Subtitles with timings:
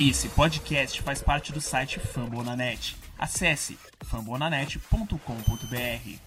[0.00, 2.96] Esse podcast faz parte do site Fambonanet.
[3.16, 5.76] Acesse fambonanet.com.br.
[5.76, 6.18] He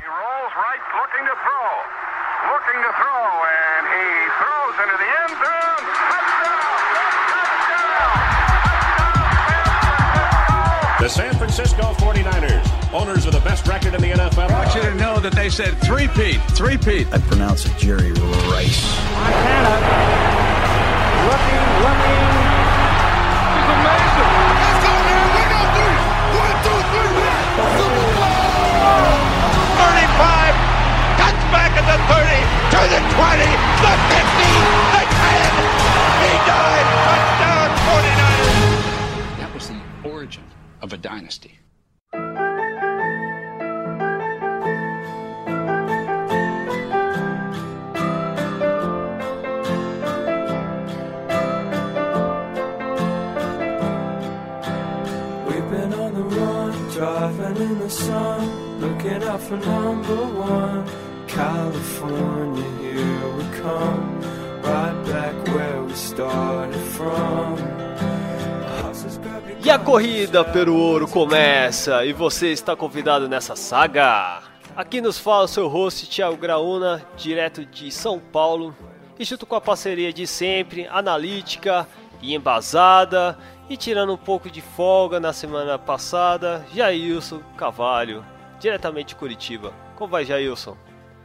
[0.00, 1.84] rolls right, looking to throw.
[2.48, 5.84] Looking to throw, and he throws into the end zone.
[6.08, 6.64] Touchdown!
[11.00, 14.48] The San Francisco 49ers, owners of the best record in the NFL.
[14.50, 17.12] I want you to know that they said three-peat, three-peat.
[17.12, 18.96] I pronounce it Jerry Rice.
[19.12, 20.27] Montana
[21.28, 22.24] looking, looking.
[23.58, 24.28] It's amazing.
[24.48, 25.26] Let's go, man.
[25.36, 25.98] We got three.
[26.40, 27.12] One, two, three.
[27.76, 28.48] Super Bowl.
[29.76, 30.56] 35.
[31.20, 32.32] Cuts back at the 30.
[32.72, 33.44] To the 20.
[33.84, 34.48] The 50.
[34.94, 35.52] The 10.
[36.24, 36.86] He died.
[37.04, 39.38] Touchdown 49ers.
[39.38, 40.44] That was the origin
[40.80, 41.58] of a dynasty.
[57.88, 60.84] The sun, looking out for number one.
[61.26, 64.20] California, here we come,
[64.62, 67.56] right back where we started from.
[69.64, 74.42] E a corrida pelo ouro começa e você está convidado nessa saga.
[74.76, 78.74] Aqui nos fala o seu host Thiago Graúna, direto de São Paulo,
[79.18, 81.86] e junto com a parceria de sempre, analítica
[82.22, 83.36] e embasada,
[83.68, 88.24] e tirando um pouco de folga na semana passada, Jailson Cavalho,
[88.58, 89.72] diretamente de Curitiba.
[89.96, 90.76] Como vai, Jailson?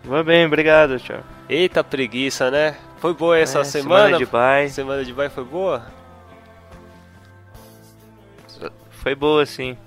[0.03, 1.21] Vai bem, obrigado, tchau.
[1.47, 2.77] Eita preguiça, né?
[2.97, 4.03] Foi boa essa É, semana?
[4.05, 4.69] semana de bye.
[4.69, 5.85] Semana de bye foi boa?
[8.91, 9.77] Foi boa, sim.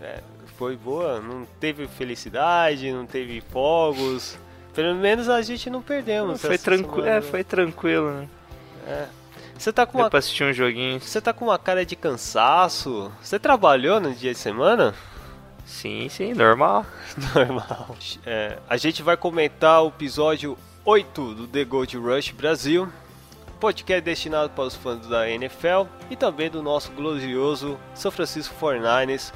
[0.00, 0.20] É,
[0.58, 4.38] foi boa, não teve felicidade, não teve fogos.
[4.74, 6.40] Pelo menos a gente não perdemos.
[6.40, 8.28] Foi, tranqui semana, é, foi tranquilo, né?
[9.62, 11.00] Você tá com Deu uma pra assistir um joguinho.
[11.00, 13.12] você tá com uma cara de cansaço.
[13.22, 14.92] Você trabalhou no dia de semana?
[15.64, 16.84] Sim, sim, normal.
[17.32, 17.96] Normal.
[18.26, 22.88] É, a gente vai comentar o episódio 8 do The Gold Rush Brasil,
[23.60, 29.32] podcast destinado para os fãs da NFL e também do nosso glorioso São Francisco 49ers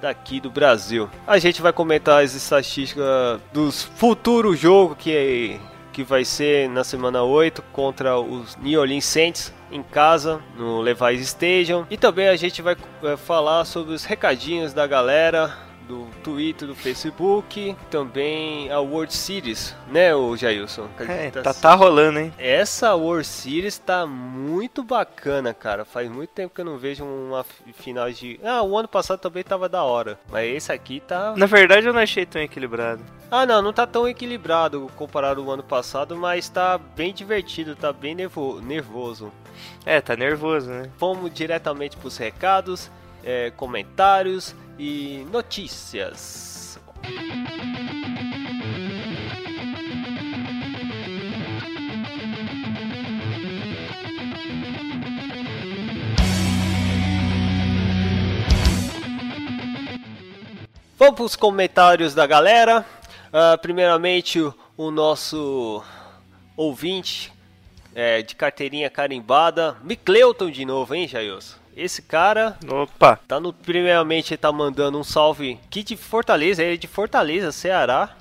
[0.00, 1.10] daqui do Brasil.
[1.26, 5.58] A gente vai comentar as estatísticas dos futuros jogos que
[5.94, 11.20] que vai ser na semana 8 contra os New Orleans Saints em casa no Levi's
[11.20, 11.86] Stadium.
[11.88, 15.56] E também a gente vai é, falar sobre os recadinhos da galera
[15.86, 20.88] do Twitter, do Facebook, também a World Series, né, o Jailson?
[21.00, 22.32] É, tá, tá rolando, hein?
[22.38, 25.84] Essa World Series tá muito bacana, cara.
[25.84, 28.40] Faz muito tempo que eu não vejo uma fi- final de.
[28.42, 30.18] Ah, o ano passado também tava da hora.
[30.30, 31.34] Mas esse aqui tá.
[31.36, 33.02] Na verdade, eu não achei tão equilibrado.
[33.30, 37.92] Ah, não, não tá tão equilibrado comparado ao ano passado, mas tá bem divertido, tá
[37.92, 39.32] bem nervo- nervoso.
[39.84, 40.90] É, tá nervoso, né?
[40.98, 42.90] Vamos diretamente pros recados,
[43.22, 46.78] é, comentários e notícias.
[60.96, 62.84] Vamos para os comentários da galera.
[63.32, 65.82] Ah, primeiramente, o, o nosso
[66.56, 67.32] ouvinte
[67.94, 71.63] é, de carteirinha carimbada, Micleuton de novo, hein, Jailson?
[71.76, 73.18] Esse cara Opa!
[73.26, 73.52] tá no.
[73.52, 78.16] Primeiramente, ele tá mandando um salve aqui de Fortaleza, ele é de Fortaleza, Ceará.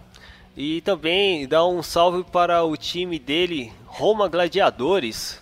[0.56, 5.42] E também dá um salve para o time dele, Roma Gladiadores,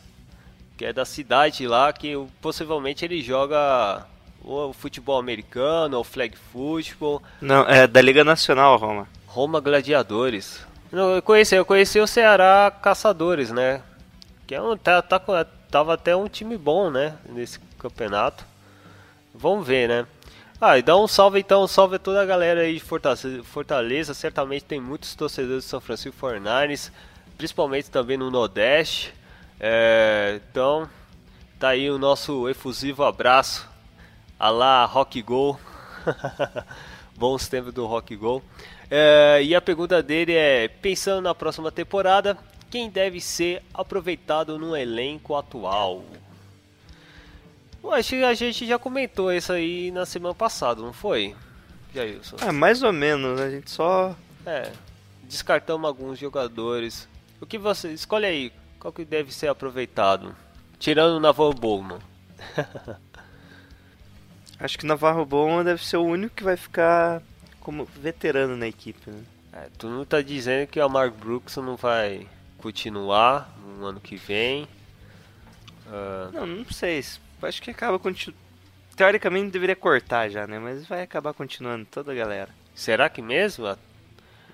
[0.77, 4.05] que é da cidade lá, que possivelmente ele joga
[4.43, 7.22] o futebol americano, ou flag football.
[7.41, 9.07] Não, é da Liga Nacional, Roma.
[9.28, 10.66] Roma Gladiadores.
[10.91, 13.81] Não, eu conheci, eu conheci o Ceará Caçadores, né?
[14.47, 15.19] Que é um, tá, tá,
[15.69, 17.17] tava até um time bom, né?
[17.29, 18.46] Nesse campeonato.
[19.34, 20.08] Vamos ver, né?
[20.59, 23.44] Ah, e dá um salve então, um salve a toda a galera aí de Fortaleza,
[23.44, 24.14] Fortaleza.
[24.14, 26.91] Certamente tem muitos torcedores de São Francisco 49ers,
[27.38, 29.12] principalmente também no Nordeste.
[29.59, 30.88] É, então,
[31.59, 33.67] tá aí o nosso efusivo abraço.
[34.38, 35.59] Alá, Rock Go.
[37.17, 38.44] Bons tempos do Rock Go.
[38.90, 42.38] É, e a pergunta dele é: pensando na próxima temporada,
[42.70, 46.03] quem deve ser aproveitado no elenco atual?
[47.83, 51.35] Eu acho que a gente já comentou isso aí na semana passada, não foi?
[51.93, 52.37] Jailson?
[52.41, 53.39] É, mais ou menos?
[53.39, 54.16] A gente só.
[54.45, 54.72] É,
[55.23, 57.07] descartamos alguns jogadores.
[57.39, 57.91] O que você.
[57.91, 60.35] Escolhe aí, qual que deve ser aproveitado?
[60.79, 61.99] Tirando o Naval Bowman.
[64.61, 67.23] Acho que Navarro Bom deve ser o único que vai ficar
[67.59, 69.23] como veterano na equipe, né?
[69.53, 72.28] É, tu não tá dizendo que o Mark Brooks não vai
[72.59, 74.67] continuar no ano que vem.
[75.87, 76.31] Uh...
[76.31, 77.03] Não, não sei.
[77.41, 78.41] Acho que acaba continuando.
[78.96, 80.59] Teoricamente deveria cortar já, né?
[80.59, 82.49] Mas vai acabar continuando toda a galera.
[82.76, 83.66] Será que mesmo?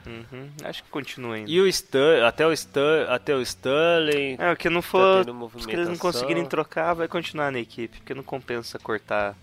[0.08, 1.52] Uhum, acho que continua ainda.
[1.52, 4.38] E o Stan, até o Stan, até o Stanley.
[4.40, 5.26] É, o que não tá for,
[5.60, 9.36] se eles não conseguirem trocar, vai continuar na equipe, porque não compensa cortar.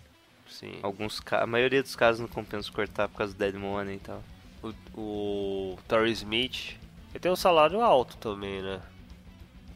[0.49, 0.79] Sim.
[0.83, 4.23] Alguns a maioria dos casos não compensa cortar por causa do dead money e tal.
[4.63, 6.77] O, o Torrey Smith,
[7.11, 8.81] ele tem um salário alto também, né?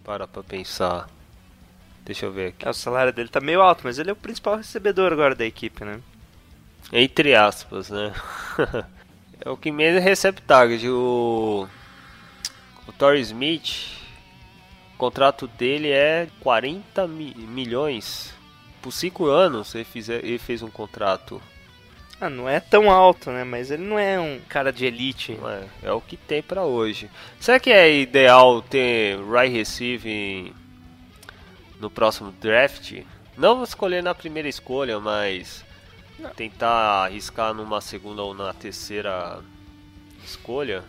[0.04, 1.08] Para pra pensar.
[2.08, 2.66] Deixa eu ver aqui.
[2.66, 5.44] É, o salário dele tá meio alto, mas ele é o principal recebedor agora da
[5.44, 6.00] equipe, né?
[6.90, 8.14] Entre aspas, né?
[9.44, 10.88] é o que menos recebe target.
[10.88, 11.68] O,
[12.86, 13.98] o Torrey Smith,
[14.94, 18.34] o contrato dele é 40 mi milhões.
[18.80, 21.42] Por 5 anos ele, fizer, ele fez um contrato.
[22.18, 23.44] Ah, não é tão alto, né?
[23.44, 25.38] Mas ele não é um cara de elite.
[25.82, 27.10] É, é o que tem para hoje.
[27.38, 30.54] Será que é ideal ter right receiver
[31.80, 33.02] no próximo draft?
[33.36, 35.64] Não escolher na primeira escolha, mas
[36.36, 39.40] tentar arriscar numa segunda ou na terceira
[40.24, 40.84] escolha.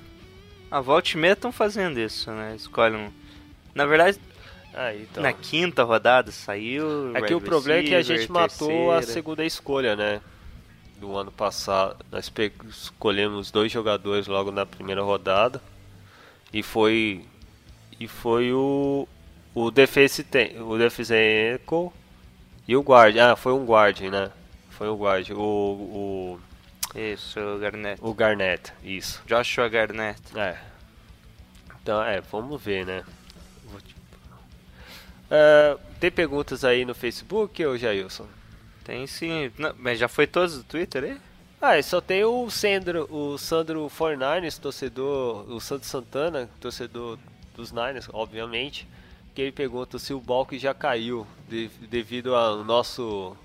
[0.72, 2.56] A Volt e estão fazendo isso, né?
[2.56, 3.12] Escolhem.
[3.74, 4.20] Na verdade,
[4.74, 5.24] ah, então.
[5.24, 7.16] na quinta rodada saiu.
[7.16, 10.22] É que o problema é que a gente matou a segunda escolha, né?
[11.00, 12.06] Do ano passado.
[12.12, 12.32] Nós
[12.70, 15.62] escolhemos dois jogadores logo na primeira rodada.
[16.54, 17.26] E foi.
[18.00, 19.08] E foi o.
[19.54, 20.26] O Defense,
[20.60, 21.14] o Defense
[22.68, 23.18] e o Guard.
[23.18, 24.32] Ah, foi um Guard, né?
[24.80, 25.30] Foi o guard.
[25.32, 25.40] O.
[25.42, 26.40] o
[26.96, 28.00] isso, o Garnett.
[28.02, 29.22] O Garnett, isso.
[29.26, 30.22] Joshua Garnett.
[30.38, 30.58] É.
[31.82, 33.04] Então, é, vamos ver, né?
[35.30, 38.26] Uh, tem perguntas aí no Facebook, ou Jailson?
[38.86, 39.52] Tem sim.
[39.58, 41.18] Não, mas já foi todos do Twitter aí?
[41.62, 47.20] Ah, só tem o Sandro, o Sandro 49ers, torcedor, o Sandro Santana, torcedor
[47.54, 48.88] dos Niners, obviamente,
[49.42, 53.36] ele pergunta se o Balk já caiu de, devido ao nosso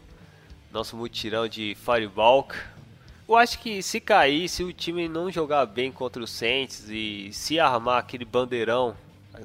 [0.72, 2.48] nosso mutirão de Fireball.
[3.28, 7.32] Eu acho que se cair, se o time não jogar bem contra o Saints e
[7.32, 8.96] se armar aquele bandeirão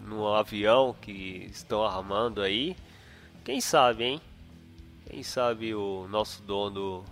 [0.04, 2.76] no avião que estão armando aí,
[3.46, 4.22] quem sabe, hein?
[5.10, 7.06] Quem sabe o nosso dono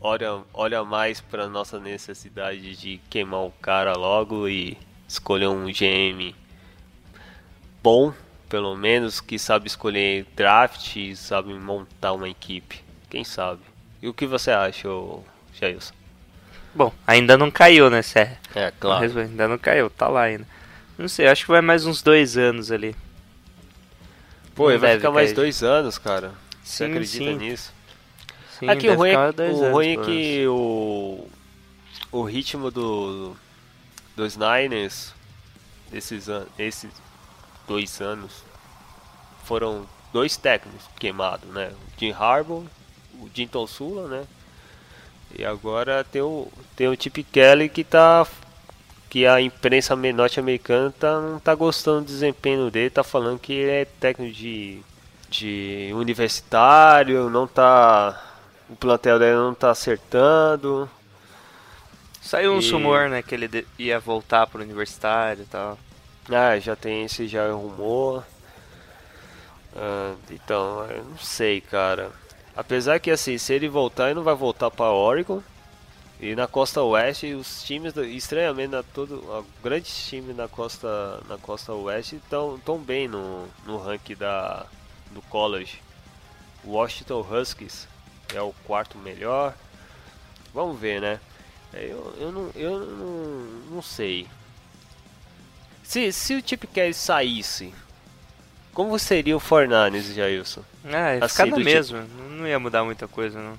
[0.00, 4.76] olha, olha mais para nossa necessidade de queimar o cara logo e
[5.08, 6.34] escolher um GM
[7.82, 8.12] bom,
[8.50, 12.82] pelo menos, que sabe escolher draft e sabe montar uma equipe.
[13.08, 13.60] Quem sabe?
[14.02, 14.88] E o que você acha,
[15.54, 15.94] Jailson?
[16.74, 18.38] Bom, ainda não caiu, né, Serra?
[18.54, 19.18] É, claro.
[19.20, 20.46] ainda não caiu, tá lá ainda.
[20.98, 22.94] Não sei, acho que vai mais uns dois anos ali.
[24.54, 26.32] Pô, vai ficar mais dois anos, cara.
[26.62, 27.36] Sim, você acredita sim.
[27.36, 27.72] nisso?
[28.58, 31.28] Sim, Aqui o ruim, é, o ruim é que o,
[32.10, 33.36] o ritmo do,
[34.16, 35.14] dos Niners
[35.90, 36.90] desses esses
[37.70, 38.42] dois anos
[39.44, 41.72] foram dois técnicos queimados, né?
[41.72, 42.66] O Jim Harbaugh
[43.20, 44.24] o Jinton Sula, né?
[45.38, 48.26] E agora tem o, tem o Chip Kelly que tá.
[49.08, 53.70] Que a imprensa norte-americana tá, não tá gostando do desempenho dele, tá falando que ele
[53.70, 54.80] é técnico de,
[55.28, 58.20] de universitário, não tá.
[58.68, 60.88] O plantel dele não tá acertando.
[62.20, 62.70] Saiu um e...
[62.70, 65.76] rumor, né, que ele ia voltar pro universitário e tal.
[66.32, 68.24] Ah, já tem esse já é rumor.
[69.74, 72.10] Ah, então, eu não sei, cara.
[72.56, 75.42] Apesar que assim, se ele voltar, ele não vai voltar para Oregon.
[76.20, 81.72] E na costa oeste, os times, estranhamente, na todo, grandes times na costa, na costa
[81.72, 84.66] oeste estão tão bem no, no ranking da,
[85.12, 85.80] do college.
[86.62, 87.88] Washington Huskies
[88.34, 89.54] é o quarto melhor.
[90.52, 91.20] Vamos ver, né?
[91.72, 93.16] Eu, eu, não, eu não,
[93.76, 94.28] não sei.
[95.90, 97.74] Se, se o Chip Kelly saísse,
[98.72, 100.62] como seria o Fornanes, Jailson?
[100.84, 102.00] Ah, ia assim, mesmo.
[102.00, 102.22] Tipo...
[102.30, 103.58] Não ia mudar muita coisa, não.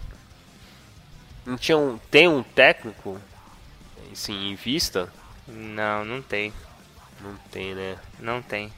[1.46, 1.98] Não tinha um...
[2.10, 3.20] Tem um técnico,
[4.14, 5.12] assim, em vista?
[5.46, 6.54] Não, não tem.
[7.20, 7.98] Não tem, né?
[8.18, 8.72] Não tem.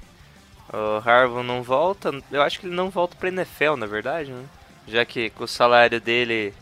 [0.73, 2.09] O Harvard não volta.
[2.31, 4.45] Eu acho que ele não volta pra NFL, na verdade, né?
[4.87, 6.55] Já que o salário dele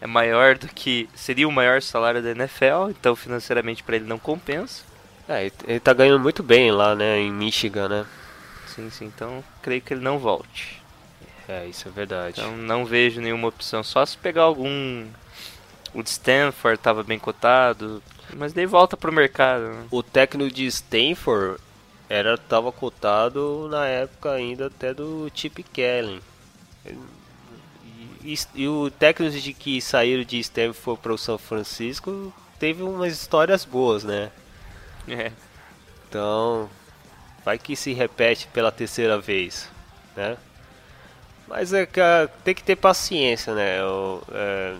[0.00, 1.08] é maior do que.
[1.16, 4.91] Seria o maior salário da NFL, então financeiramente para ele não compensa.
[5.38, 8.06] É, ele tá ganhando muito bem lá, né, em Michigan, né?
[8.66, 9.04] Sim, sim.
[9.06, 10.82] Então creio que ele não volte.
[11.48, 12.40] É, isso é verdade.
[12.40, 13.82] Então não vejo nenhuma opção.
[13.82, 15.06] Só se pegar algum.
[15.94, 18.02] O de Stanford estava bem cotado.
[18.34, 19.64] Mas daí volta pro mercado.
[19.64, 19.84] Né?
[19.90, 21.60] O técnico de Stanford
[22.08, 26.22] era tava cotado na época ainda até do Chip Kelly.
[28.24, 33.12] E, e, o técnico de que saíram de Stanford para o São Francisco teve umas
[33.12, 34.30] histórias boas, né?
[35.08, 35.32] É.
[36.08, 36.68] Então,
[37.44, 39.68] vai que se repete pela terceira vez,
[40.14, 40.36] né?
[41.48, 41.86] Mas é,
[42.44, 43.80] tem que ter paciência, né?
[43.80, 44.76] Eu, é,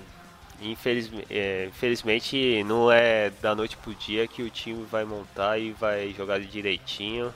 [0.61, 5.73] infelizmente, é, infelizmente não é da noite pro dia que o time vai montar e
[5.73, 7.35] vai jogar direitinho.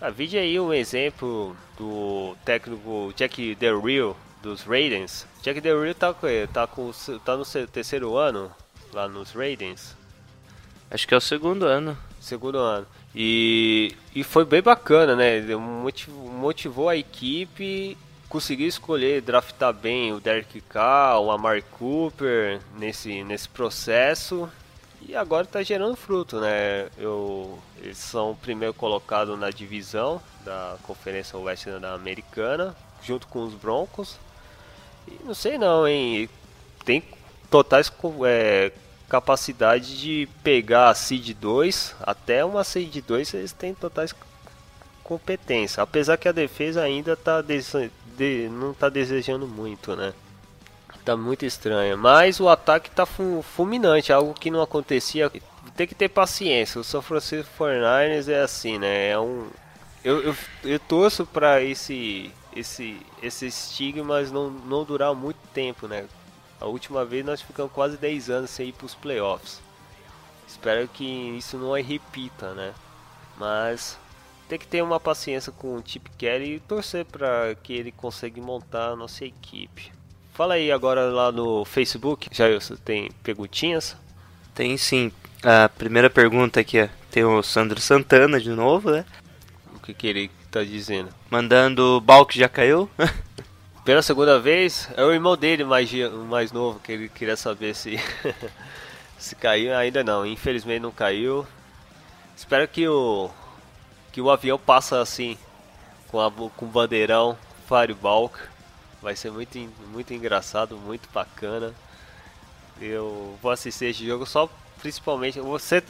[0.00, 5.26] A vídeo aí um exemplo do técnico Jack Del Rio dos Raiders.
[5.42, 6.14] Jack Del Rio tá,
[6.52, 6.90] tá, com,
[7.24, 8.50] tá no terceiro ano
[8.92, 9.94] lá nos Raiders.
[10.90, 11.96] Acho que é o segundo ano.
[12.22, 12.86] Segundo ano.
[13.12, 15.40] E, e foi bem bacana, né?
[15.56, 17.98] Motivou, motivou a equipe,
[18.28, 24.48] conseguiu escolher, draftar bem o Derek Carr, o Amari Cooper nesse, nesse processo.
[25.06, 26.88] E agora está gerando fruto, né?
[26.96, 33.42] Eu, eles são o primeiro colocado na divisão da Conferência Oeste da Americana, junto com
[33.42, 34.16] os Broncos.
[35.08, 36.30] E não sei não, hein?
[36.84, 37.02] Tem
[37.50, 37.92] totais
[38.24, 38.70] é,
[39.12, 44.14] capacidade de pegar a Seed 2, até uma Seed 2 eles têm totais
[45.04, 45.82] competência.
[45.82, 50.14] Apesar que a defesa ainda tá de, não está desejando muito, né?
[51.04, 51.94] Tá muito estranha.
[51.94, 55.30] Mas o ataque tá fulminante, algo que não acontecia.
[55.76, 56.80] Tem que ter paciência.
[56.80, 59.10] O São Francisco 49ers é assim, né?
[59.10, 59.50] É um
[60.02, 66.06] eu, eu, eu torço para esse esse esse estigma não não durar muito tempo, né?
[66.62, 69.60] A última vez nós ficamos quase 10 anos sem ir para os playoffs.
[70.46, 72.72] Espero que isso não repita, né?
[73.36, 73.98] Mas
[74.48, 78.40] tem que ter uma paciência com o Chip Kelly e torcer para que ele consiga
[78.40, 79.90] montar a nossa equipe.
[80.34, 83.96] Fala aí agora lá no Facebook, já você tem perguntinhas?
[84.54, 85.10] Tem sim.
[85.42, 89.04] A primeira pergunta aqui é, tem o Sandro Santana de novo, né?
[89.74, 91.08] O que, que ele tá dizendo?
[91.28, 92.88] Mandando o Balk já caiu?
[93.84, 95.90] Pela segunda vez, é o irmão dele mais,
[96.28, 97.98] mais novo que ele queria saber se,
[99.18, 99.76] se caiu.
[99.76, 101.44] Ainda não, infelizmente não caiu.
[102.36, 103.28] Espero que o,
[104.12, 105.36] que o avião passa assim,
[106.06, 107.36] com, a, com o bandeirão
[107.66, 108.38] Firebalk.
[109.02, 109.58] Vai ser muito,
[109.88, 111.74] muito engraçado, muito bacana.
[112.80, 114.48] Eu vou assistir esse jogo só
[114.78, 115.40] principalmente.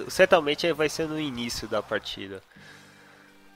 [0.09, 2.43] Certamente vai ser no início da partida.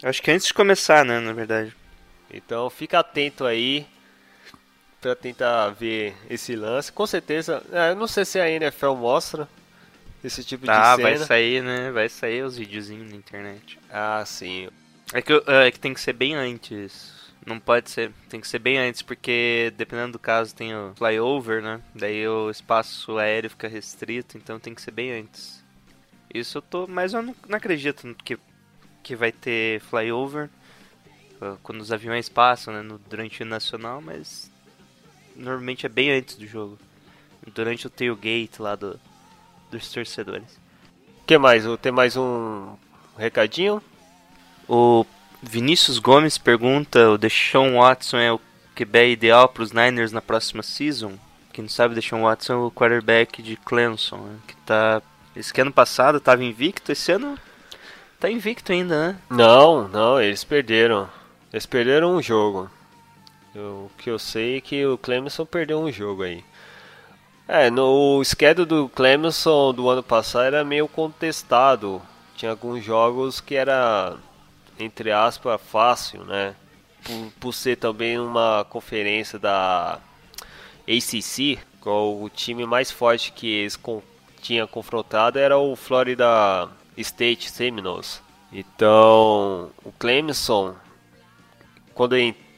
[0.02, 1.74] Acho que antes de começar, né, na verdade.
[2.30, 3.86] Então fica atento aí
[5.06, 6.90] para tentar ver esse lance.
[6.90, 9.48] Com certeza, é, eu não sei se a NFL mostra
[10.24, 11.08] esse tipo tá, de cena.
[11.08, 11.92] Ah, vai sair, né?
[11.92, 13.78] Vai sair os videozinhos na internet.
[13.88, 14.68] Ah, sim.
[15.12, 17.14] É que, é que tem que ser bem antes.
[17.46, 21.62] Não pode ser, tem que ser bem antes, porque dependendo do caso tem o flyover,
[21.62, 21.80] né?
[21.94, 25.62] Daí o espaço aéreo fica restrito, então tem que ser bem antes.
[26.34, 28.36] Isso eu tô, mas eu não, não acredito que,
[29.04, 30.50] que vai ter flyover
[31.40, 34.50] uh, quando os aviões passam, né, no, durante o nacional, mas
[35.36, 36.78] normalmente é bem antes do jogo.
[37.54, 38.98] Durante o tailgate lá do,
[39.70, 40.58] dos torcedores.
[41.22, 41.64] O que mais?
[41.80, 42.74] Tem mais um
[43.16, 43.80] recadinho?
[44.68, 45.06] O
[45.42, 48.40] Vinícius Gomes pergunta: o Deshaun Watson é o
[48.74, 51.12] QB ideal para os Niners na próxima season?
[51.52, 54.36] Quem não sabe, Deshaun Watson é o quarterback de Clemson, né?
[54.46, 55.00] que tá.
[55.34, 57.38] Esse que ano passado estava invicto, esse ano
[58.18, 59.18] tá invicto ainda, né?
[59.30, 61.08] Não, não, eles perderam.
[61.52, 62.70] Eles perderam um jogo.
[63.58, 66.44] O que eu sei é que o Clemson perdeu um jogo aí.
[67.48, 72.02] É, no schedule do Clemson do ano passado era meio contestado.
[72.36, 74.16] Tinha alguns jogos que era,
[74.78, 76.54] entre aspas, fácil, né?
[77.02, 80.00] Por, por ser também uma conferência da
[80.86, 84.02] ACC, qual o time mais forte que eles com,
[84.42, 88.22] tinha confrontado era o Florida State Seminoles.
[88.52, 90.74] Então, o Clemson,
[91.94, 92.16] quando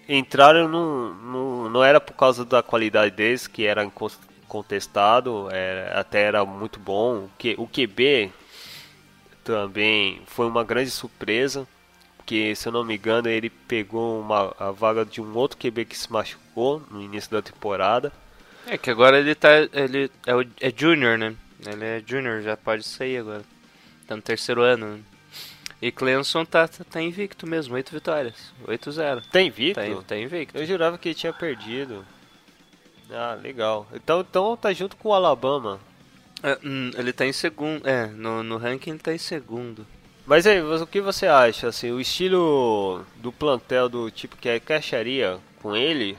[0.09, 3.89] entraram não, não, não era por causa da qualidade deles, que era
[4.49, 5.49] contestado,
[5.95, 7.29] até era muito bom.
[7.59, 8.33] O, o QB
[9.45, 11.67] também foi uma grande surpresa,
[12.17, 15.85] porque se eu não me engano ele pegou uma, a vaga de um outro QB
[15.85, 18.13] que se machucou no início da temporada.
[18.67, 19.51] É que agora ele tá.
[19.73, 21.35] ele é, é junior, né?
[21.67, 23.43] Ele é junior, já pode sair agora.
[24.07, 24.97] Tá no terceiro ano.
[24.97, 25.01] Né?
[25.81, 28.53] E Clemson tá, tá, tá invicto mesmo, 8 vitórias.
[28.67, 29.23] 8-0.
[29.31, 29.81] Tá invicto?
[29.81, 30.59] Tá, tá invicto.
[30.59, 32.05] Eu jurava que ele tinha perdido.
[33.11, 33.87] Ah, legal.
[33.95, 35.81] Então, então tá junto com o Alabama.
[36.43, 37.87] É, hum, ele tá em segundo.
[37.89, 39.87] É, no, no ranking ele tá em segundo.
[40.27, 41.69] Mas aí, o que você acha?
[41.69, 46.19] Assim, o estilo do plantel do tipo que é caixaria com ele?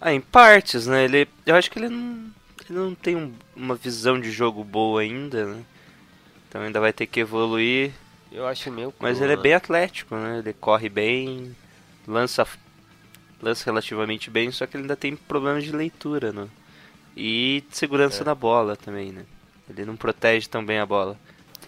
[0.00, 1.04] Ah, em partes, né?
[1.04, 2.32] Ele, eu acho que ele não,
[2.68, 5.64] ele não tem um, uma visão de jogo boa ainda, né?
[6.48, 7.92] Então ainda vai ter que evoluir.
[8.32, 8.94] Eu acho meio.
[8.98, 10.38] Mas ele é bem atlético, né?
[10.38, 11.54] Ele corre bem,
[12.06, 12.46] lança
[13.42, 16.46] lança relativamente bem, só que ele ainda tem problemas de leitura, né?
[17.16, 18.24] E de segurança é.
[18.24, 19.24] na bola também, né?
[19.68, 21.18] Ele não protege tão bem a bola.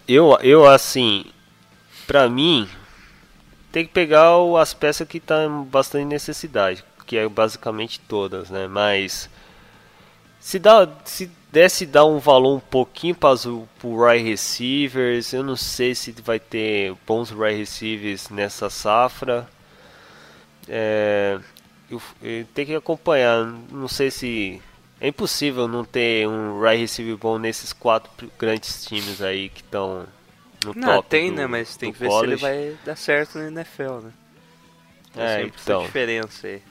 [0.07, 1.25] Eu, eu assim,
[2.07, 2.67] pra mim,
[3.71, 6.83] tem que pegar as peças que tá em bastante necessidade.
[7.05, 8.67] que é basicamente todas, né?
[8.67, 9.29] Mas
[10.39, 15.55] se dá, se desse dar um valor um pouquinho para os wide receivers, eu não
[15.55, 19.47] sei se vai ter bons wide receivers nessa safra.
[20.67, 21.39] É,
[21.89, 24.61] eu, eu tenho que acompanhar, não sei se
[24.99, 30.05] é impossível não ter um wide receiver bom nesses quatro grandes times aí que estão
[30.65, 31.07] no não, top.
[31.09, 31.47] tem, do, né?
[31.47, 32.37] Mas tem que ver college.
[32.37, 34.11] se ele vai dar certo no NFL, né?
[35.13, 35.83] Tem É, então.
[35.85, 36.61] diferença aí.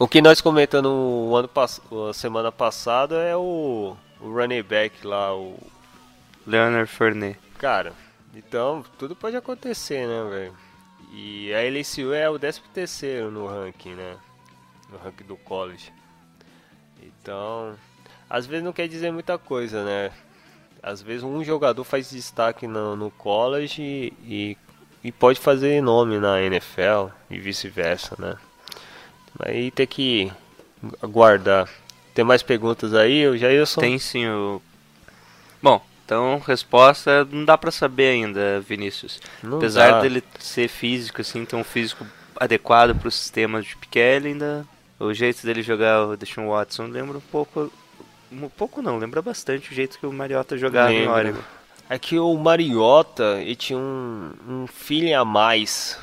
[0.00, 1.80] O que nós comentando o ano pass
[2.14, 5.58] semana passada é o, o running back lá, o
[6.46, 7.40] Leonard Fournette.
[7.58, 7.92] cara.
[8.32, 10.54] Então, tudo pode acontecer, né, velho?
[11.12, 14.16] E a LSU é o 13 terceiro no ranking, né?
[14.88, 15.92] No ranking do college.
[17.02, 17.74] Então,
[18.30, 20.12] às vezes não quer dizer muita coisa, né?
[20.80, 23.82] Às vezes um jogador faz destaque no, no college
[24.22, 24.56] e,
[25.02, 28.36] e pode fazer nome na NFL e vice-versa, né?
[29.38, 30.32] Aí tem que
[31.02, 31.68] aguardar.
[32.14, 33.80] Tem mais perguntas aí, eu já eu sou.
[33.80, 34.60] Tem sim o.
[35.62, 39.20] Bom, então resposta não dá pra saber ainda, Vinícius.
[39.42, 40.00] Não Apesar dá.
[40.00, 42.04] dele ser físico, assim, ter um físico
[42.36, 44.66] adequado pro sistema de Kelly, ainda
[44.98, 47.72] o jeito dele jogar o Deshaun Watson lembra um pouco.
[48.30, 51.14] Um pouco não, lembra bastante o jeito que o Mariota jogava em Lembra.
[51.14, 51.40] Oregon.
[51.88, 55.98] É que o Mariota ele tinha um, um feeling a mais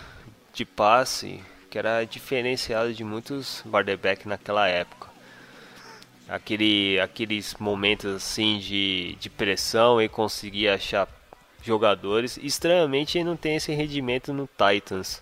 [0.53, 1.43] de passe
[1.75, 5.09] que era diferenciado de muitos quarterback naquela época.
[6.25, 11.05] Aquele, aqueles momentos assim de, de pressão e conseguir achar
[11.61, 12.39] jogadores.
[12.41, 15.21] Estranhamente ele não tem esse rendimento no Titans.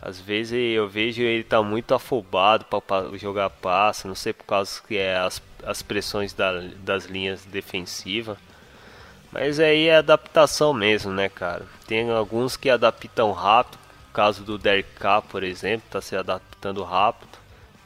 [0.00, 4.80] Às vezes eu vejo ele tá muito afobado para jogar passe, não sei por causa
[4.86, 8.38] que é as, as pressões da, das linhas defensivas.
[9.32, 11.66] Mas aí é adaptação mesmo, né, cara?
[11.88, 13.85] Tem alguns que adaptam rápido.
[14.16, 17.36] Caso do Derek Carr, por exemplo, tá se adaptando rápido.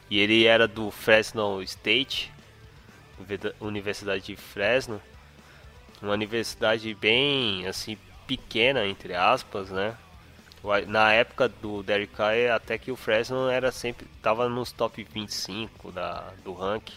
[0.09, 2.33] E ele era do Fresno State,
[3.61, 5.03] Universidade de Fresno.
[6.01, 9.97] Uma universidade bem, assim, pequena, entre aspas, né?
[10.87, 15.91] Na época do Derek Carr, até que o Fresno era sempre tava nos top 25
[15.91, 16.95] da, do ranking.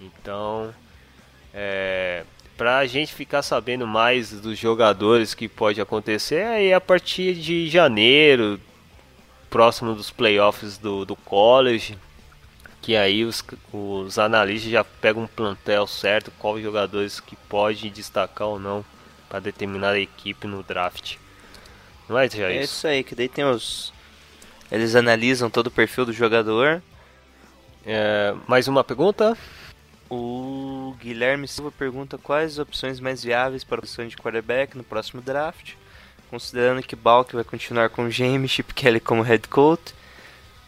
[0.00, 0.74] Então,
[1.54, 2.24] é,
[2.60, 8.60] pra gente ficar sabendo mais dos jogadores que pode acontecer, aí a partir de janeiro,
[9.48, 11.96] próximo dos playoffs do, do college,
[12.82, 13.42] que aí os,
[13.72, 18.84] os analistas já pegam um plantel certo, quais jogadores que pode destacar ou não
[19.26, 21.16] para determinada equipe no draft.
[22.10, 22.74] Não é, já É isso?
[22.74, 23.90] isso aí, que daí tem os.
[24.70, 26.82] Eles analisam todo o perfil do jogador.
[27.86, 29.34] É, mais uma pergunta?
[30.10, 34.84] O Guilherme Silva pergunta quais as opções mais viáveis para a posição de quarterback no
[34.84, 35.74] próximo draft,
[36.28, 39.94] considerando que Balk vai continuar com James Chip Kelly como head coach.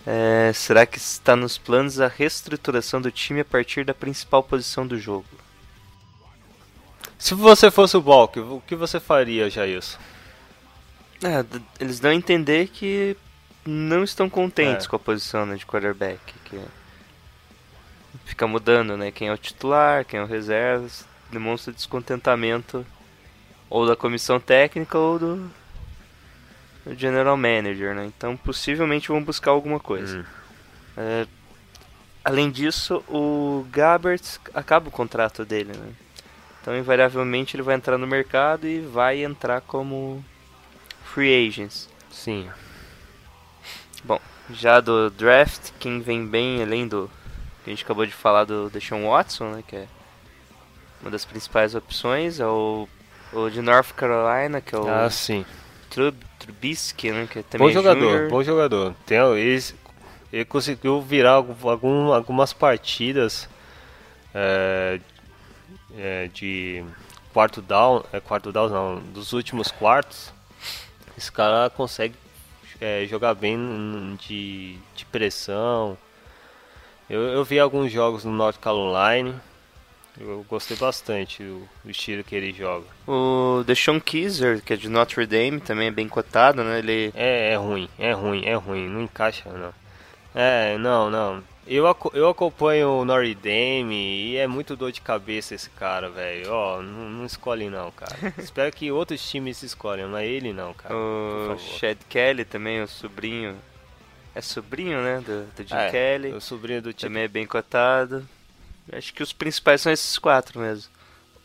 [0.07, 4.87] É, será que está nos planos a reestruturação do time a partir da principal posição
[4.87, 5.27] do jogo?
[7.19, 9.99] Se você fosse o Balk, o que você faria, Jailson?
[11.23, 11.45] É,
[11.79, 13.17] eles dão a entender que
[13.65, 14.89] não estão contentes É.
[14.89, 16.19] com a posição né, de quarterback.
[16.47, 16.61] Que
[18.25, 19.11] fica mudando, né?
[19.11, 20.87] Quem é o titular, quem é o reserva.
[21.31, 22.85] Demonstra descontentamento
[23.70, 25.51] ou da comissão técnica ou do,
[26.85, 28.05] do general manager, né?
[28.05, 30.18] Então possivelmente vão buscar alguma coisa.
[30.18, 30.25] Hum.
[30.96, 31.27] É,
[32.22, 35.92] além disso, o Gabbert acaba o contrato dele, né?
[36.61, 40.22] Então invariavelmente ele vai entrar no mercado e vai entrar como
[41.03, 41.88] free agents.
[42.11, 42.48] Sim.
[44.05, 44.20] Bom,
[44.51, 47.11] já do draft, quem vem bem, além do
[47.62, 49.87] que a gente acabou de falar do Deshaun Watson, né, que é
[51.01, 52.88] uma das principais opções, é o,
[53.33, 55.44] o de North Carolina, que é o Ah, sim.
[55.90, 58.29] Trub, Trubisky, né, que é também Bom jogador, júnior.
[58.31, 58.94] bom jogador.
[59.07, 59.62] Tem, ele,
[60.33, 63.48] ele conseguiu virar algum, algum- algumas partidas
[64.35, 65.01] é,
[65.96, 66.85] é, de
[67.33, 70.33] quarto down, é, quarto down não, dos últimos quartos.
[71.18, 72.14] Esse cara consegue
[72.81, 75.96] é, jogar bem de, de pressão.
[77.12, 79.38] Eu, eu vi alguns jogos no North Carolina.
[80.18, 82.87] Eu gostei bastante do, do estilo que ele joga.
[83.07, 87.12] O Deshaun Kaiser, que é de Notre Dame, também é bem cotado, né, ele...
[87.14, 89.75] É, é ruim, é ruim, é ruim, não encaixa não.
[90.35, 91.44] É, não, não.
[91.66, 96.51] Eu, eu acompanho o Notre Dame e é muito dor de cabeça esse cara, velho.
[96.51, 98.16] Ó, não, não escolhe não, cara.
[98.38, 100.94] Espero que outros times escolham, mas ele não, cara.
[100.94, 101.59] O.
[101.59, 103.55] Chad Kelly também, o sobrinho...
[104.35, 106.33] É sobrinho, né, do, do Jim É, Kelly.
[106.33, 107.09] O sobrinho do tipo.
[107.09, 108.27] Também é bem cotado.
[108.92, 110.90] Acho que os principais são esses quatro mesmo.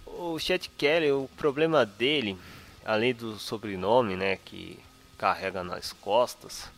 [0.05, 2.37] O Chet Kelly, o problema dele,
[2.85, 4.79] além do sobrenome, né, que
[5.17, 6.69] carrega nas costas,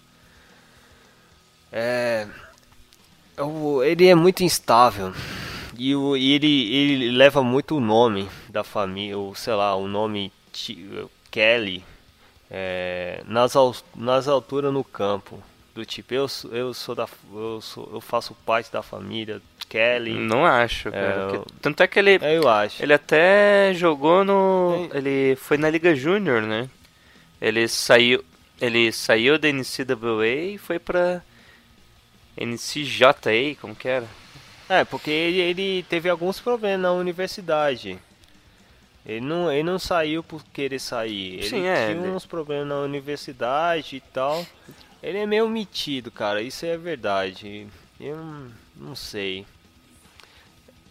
[1.72, 2.28] É.
[3.38, 5.14] o- Ele é muito instável.
[5.78, 9.88] E, o, e ele, ele leva muito o nome da família, ou sei lá, o
[9.88, 10.32] nome
[11.32, 11.86] Kelly
[12.52, 13.54] é, nas,
[13.96, 15.42] nas alturas no campo.
[15.80, 17.08] Do tipo, eu, sou- eu sou da.
[17.34, 20.14] Eu, sou, eu faço parte da família Kelly.
[20.14, 21.32] Não acho, cara.
[21.32, 22.84] É, eu- tanto é que ele, Eu acho.
[22.84, 24.90] ele até jogou no.
[24.94, 26.68] Ele foi na Liga Júnior, né?
[27.40, 28.26] Ele saiu.
[28.60, 31.22] Ele saiu da NCAA e foi pra
[32.38, 33.14] NCJA,
[33.62, 34.06] como que era?
[34.68, 37.98] É, porque ele, ele teve alguns problemas na universidade.
[39.06, 41.36] Ele não, ele não saiu por querer sair.
[41.36, 44.46] Ele Sim, é, tinha ele- uns problemas na universidade e tal.
[45.02, 46.42] Ele é meio metido, cara.
[46.42, 47.68] Isso é verdade.
[48.00, 49.46] Eu não, não sei.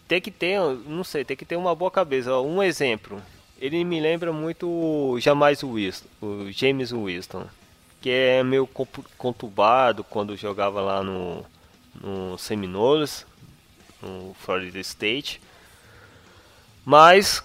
[0.07, 2.35] Tem que ter, não sei, tem que ter uma boa cabeça.
[2.39, 3.21] Um exemplo.
[3.59, 7.45] Ele me lembra muito o Jamais Winston, o James Winston,
[8.01, 8.67] que é meio
[9.17, 11.45] conturbado quando jogava lá no,
[12.01, 13.25] no Seminoles,
[14.01, 15.41] no Florida State.
[16.85, 17.43] Mas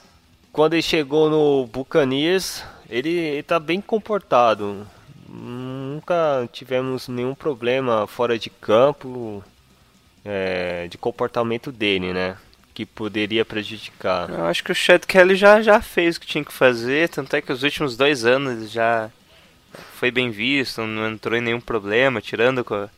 [0.52, 4.86] quando ele chegou no Buccaneers, ele, ele tá bem comportado.
[5.34, 9.42] Nunca tivemos nenhum problema fora de campo
[10.24, 12.36] é, de comportamento dele, né?
[12.72, 14.30] Que poderia prejudicar.
[14.30, 17.34] Eu acho que o Chad Kelly já, já fez o que tinha que fazer, tanto
[17.34, 19.10] é que os últimos dois anos ele já
[19.94, 22.88] foi bem visto, não entrou em nenhum problema, tirando com a,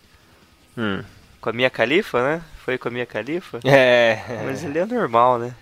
[0.79, 1.03] Hum.
[1.41, 2.43] com a Mia Khalifa, né?
[2.65, 3.61] Foi com a Mia Khalifa.
[3.65, 4.43] É.
[4.45, 5.55] Mas ele é normal, né?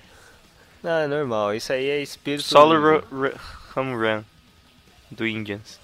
[0.83, 1.55] Não, é normal.
[1.55, 2.43] Isso aí é espírito.
[2.43, 3.33] Solo ru-
[3.77, 4.23] home run
[5.11, 5.79] do Indians.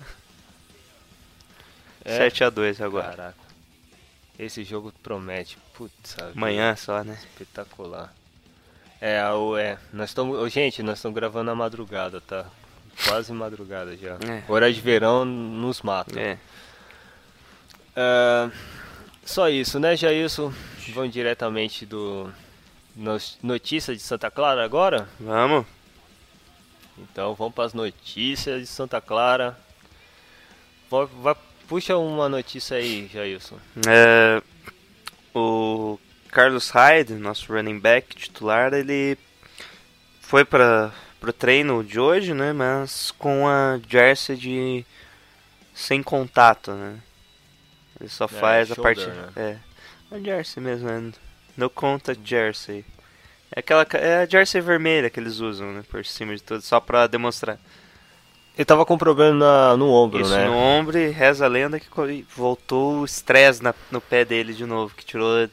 [2.04, 2.28] É?
[2.28, 3.08] 7x2 agora.
[3.10, 3.50] Caraca.
[4.38, 5.58] Esse jogo promete.
[5.74, 6.16] Putz?
[6.34, 7.18] Amanhã só, né?
[7.22, 8.12] Espetacular.
[9.00, 9.78] É, o, é.
[9.92, 10.52] Nós estamos.
[10.52, 12.46] Gente, nós estamos gravando na madrugada, tá?
[13.06, 14.14] Quase madrugada já.
[14.16, 14.42] É.
[14.48, 16.18] Hora de verão nos mata.
[16.18, 16.38] É.
[17.96, 18.50] Ah,
[19.24, 20.52] só isso, né, Jailson?
[20.94, 22.32] Vamos diretamente do.
[23.42, 25.08] Notícias de Santa Clara agora?
[25.18, 25.64] Vamos.
[26.98, 29.56] Então vamos para as notícias de Santa Clara.
[30.90, 31.36] Vai, vai-
[31.70, 33.56] puxa uma notícia aí, Jailson.
[33.88, 34.42] É,
[35.32, 36.00] o
[36.32, 39.16] Carlos Hyde, nosso running back titular, ele
[40.20, 42.52] foi para pro treino de hoje, né?
[42.52, 44.84] Mas com a jersey de
[45.72, 46.98] sem contato, né?
[48.00, 49.28] Ele só faz a parte né?
[49.36, 49.56] é
[50.10, 51.12] a jersey mesmo, né?
[51.56, 52.84] No contact jersey.
[53.54, 55.84] É aquela é a jersey vermelha que eles usam, né?
[55.88, 57.60] Por cima de tudo, só pra demonstrar.
[58.60, 60.44] Ele tava com problema na- no ombro, Isso né?
[60.44, 61.88] no ombro e reza a lenda que
[62.36, 65.48] voltou o estresse no pé dele de novo, que tirou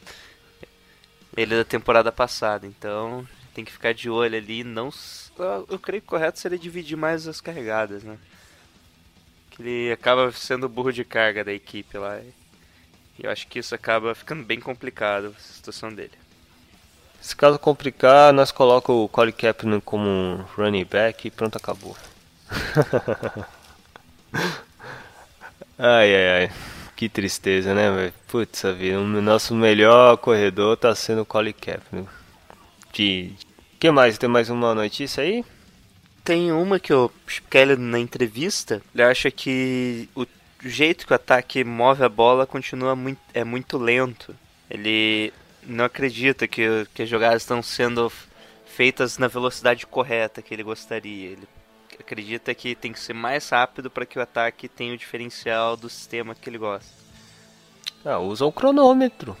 [1.34, 2.66] ele da temporada passada.
[2.66, 4.62] Então tem que ficar de olho ali.
[4.62, 4.90] Não,
[5.70, 8.18] eu, creio que o correto seria dividir mais as carregadas, né?
[9.52, 12.20] Que ele acaba sendo o burro de carga da equipe lá.
[13.18, 16.12] E eu acho que isso acaba ficando bem complicado a situação dele.
[17.22, 21.96] Se caso complicar, nós colocamos o Colin Kaepernick como running back e pronto, acabou.
[25.78, 26.50] ai, ai, ai.
[26.96, 28.12] Que tristeza, né, velho?
[28.26, 28.98] Putz, vida.
[28.98, 32.10] O nosso melhor corredor tá sendo o Colin Kaepernick.
[32.92, 33.32] De...
[33.78, 34.18] que mais?
[34.18, 35.44] Tem mais uma notícia aí?
[36.24, 37.10] Tem uma que o
[37.48, 40.26] Kelly na entrevista, ele acha que o
[40.60, 44.34] jeito que o ataque move a bola continua muito, é muito lento.
[44.68, 45.32] Ele
[45.62, 48.12] não acredita que, que as jogadas estão sendo
[48.66, 51.30] feitas na velocidade correta que ele gostaria.
[51.30, 51.48] Ele
[52.00, 55.88] acredita que tem que ser mais rápido para que o ataque tenha o diferencial do
[55.88, 56.90] sistema que ele gosta.
[58.04, 59.36] Ah, usa o cronômetro.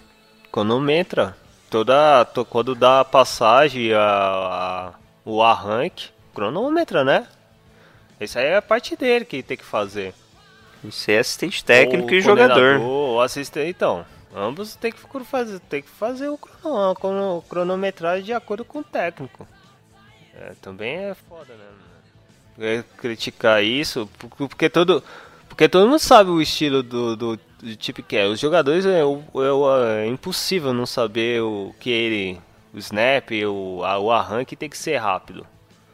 [0.50, 1.36] Cronometra.
[1.70, 4.94] Toda, to- quando dá a passagem, a, a-
[5.24, 7.26] o arranque, cronômetra, né?
[8.20, 10.14] Isso aí é a parte dele que tem que fazer.
[10.82, 12.80] Isso é assistente técnico Ou e jogador.
[12.80, 14.04] Ou assistente, então.
[14.34, 18.84] Ambos tem que fazer, tem que fazer o crono- crono- cronometragem de acordo com o
[18.84, 19.46] técnico.
[20.34, 21.64] É, também é foda, né?
[22.58, 25.02] É, criticar isso, por- porque todo,
[25.48, 28.26] porque todo mundo sabe o estilo do, do, do tipo que é.
[28.26, 32.40] Os jogadores é, o- é, é impossível não saber o que ele,
[32.74, 35.46] o snap, o, a- o arranque tem que ser rápido.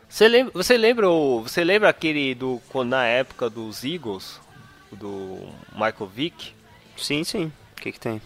[0.08, 4.40] Você lembra, você lembra, o- você lembra aquele do quando- na época dos Eagles,
[4.92, 5.40] do
[5.72, 6.54] Michael Vick?
[6.96, 7.52] Sim, sim.
[7.76, 8.22] O que, que tem?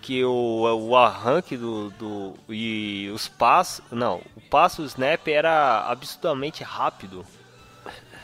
[0.00, 5.84] que o, o arranque do, do e os passos, não, o passo o snap era
[5.90, 7.26] absurdamente rápido.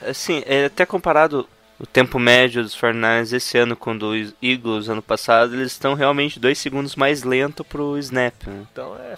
[0.02, 4.88] Assim, é até comparado o tempo médio dos 49ers esse ano com o dos Eagles
[4.88, 8.34] ano passado, eles estão realmente dois segundos mais lento pro snap.
[8.46, 8.66] né?
[8.70, 9.16] Então é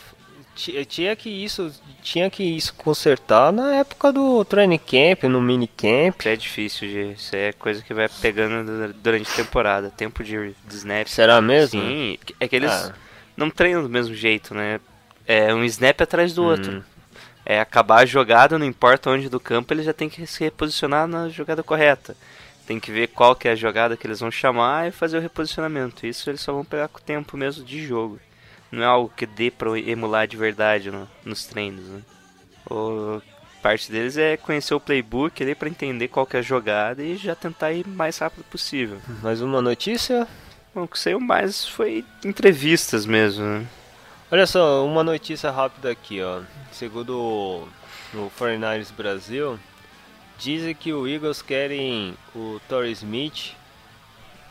[0.56, 1.70] tinha que isso
[2.02, 7.12] tinha que isso consertar na época do training camp no mini camp é difícil de
[7.12, 11.82] isso é coisa que vai pegando durante a temporada tempo de, de snap será mesmo
[11.82, 12.94] sim é que eles ah.
[13.36, 14.80] não treinam do mesmo jeito né
[15.26, 16.46] é um snap atrás do hum.
[16.46, 16.84] outro
[17.46, 21.06] é acabar a jogada não importa onde do campo ele já tem que se reposicionar
[21.06, 22.14] na jogada correta
[22.66, 25.22] tem que ver qual que é a jogada que eles vão chamar e fazer o
[25.22, 28.20] reposicionamento isso eles só vão pegar com o tempo mesmo de jogo
[28.70, 32.02] não é algo que dê para emular de verdade no, nos treinos, né?
[32.68, 33.22] O,
[33.62, 37.16] parte deles é conhecer o playbook ali para entender qual que é a jogada e
[37.16, 38.98] já tentar ir mais rápido possível.
[39.22, 40.26] Mais uma notícia?
[40.74, 43.66] Bom, o que saiu mais foi entrevistas mesmo, né?
[44.30, 46.40] Olha só, uma notícia rápida aqui, ó.
[46.72, 47.68] Segundo
[48.12, 49.58] o 49ers Brasil,
[50.36, 53.54] dizem que o Eagles querem o Torrey Smith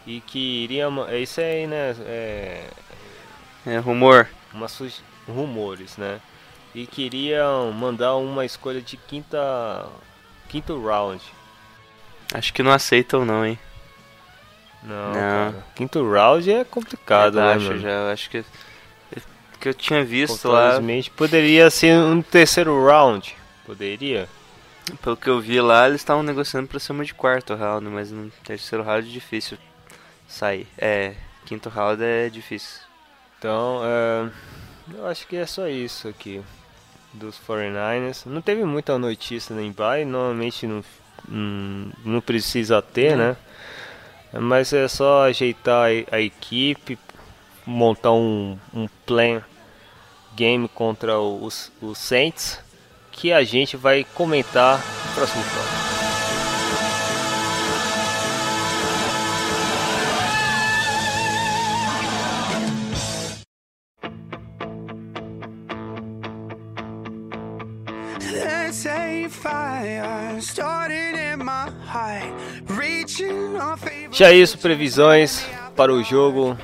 [0.07, 0.87] e que iria...
[1.09, 1.93] É isso aí, né?
[2.05, 2.69] É,
[3.65, 4.29] é, rumor.
[4.53, 4.87] Uma su...
[5.27, 6.21] rumores, né?
[6.73, 9.87] E queriam mandar uma escolha de quinta
[10.47, 11.21] quinto round.
[12.33, 13.59] Acho que não aceitam não, hein?
[14.83, 15.63] Não, não.
[15.75, 18.45] Quinto round é complicado, né, acho, já, acho que
[19.65, 20.79] que eu tinha visto lá.
[21.17, 23.35] Poderia ser um terceiro round.
[23.65, 24.29] Poderia.
[25.01, 28.29] Pelo que eu vi lá, eles estavam negociando para cima de quarto round, mas no
[28.43, 29.57] terceiro round é difícil
[30.27, 30.67] sair.
[30.77, 32.79] É, quinto round é difícil.
[33.39, 34.29] Então, é,
[34.95, 36.43] eu acho que é só isso aqui
[37.11, 38.27] dos 49ers.
[38.27, 40.83] Não teve muita notícia nem vai, normalmente não,
[41.27, 43.35] não, não precisa ter, né?
[44.31, 46.99] Mas é só ajeitar a, a equipe,
[47.65, 49.41] montar um, um plan
[50.35, 52.59] game contra os, os Saints,
[53.11, 55.95] que a gente vai comentar no próximo próximo.
[74.11, 75.45] Já isso, previsões
[75.75, 76.57] para o jogo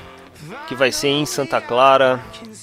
[0.66, 2.18] que vai ser em Santa Clara,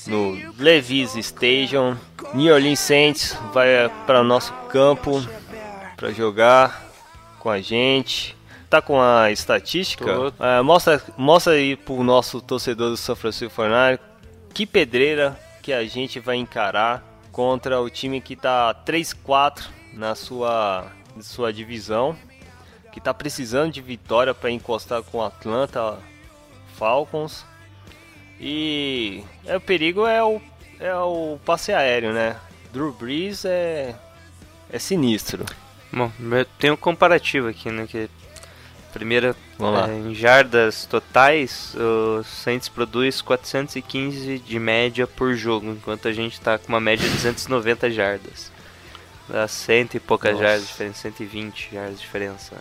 [0.10, 1.96] no Levis Stadium.
[2.34, 5.24] New Orleans Saints vai para o nosso campo
[5.96, 6.84] para jogar
[7.40, 8.36] com a gente.
[8.70, 10.06] Tá com a estatística?
[10.40, 14.00] É, mostra, mostra aí pro nosso torcedor do São Francisco Fornari
[14.54, 20.88] que pedreira que a gente vai encarar contra o time que tá 3-4 na sua,
[21.22, 22.16] sua divisão,
[22.92, 25.98] que está precisando de vitória para encostar com o Atlanta
[26.76, 27.46] Falcons.
[28.40, 30.42] E é, o perigo é o,
[30.80, 32.38] é o passe aéreo, né?
[32.72, 33.96] Drew Brees é,
[34.72, 35.46] é sinistro.
[35.92, 36.12] Bom,
[36.58, 37.86] tem um comparativo aqui, né?
[37.88, 38.10] Que
[38.94, 46.14] primeira é, em jardas totais, o Saints produz 415 de média por jogo, enquanto a
[46.14, 48.52] gente está com uma média de 290 jardas.
[49.28, 50.44] Dá cento e poucas Nossa.
[50.44, 52.56] jardas de diferença, 120 jardas de diferença.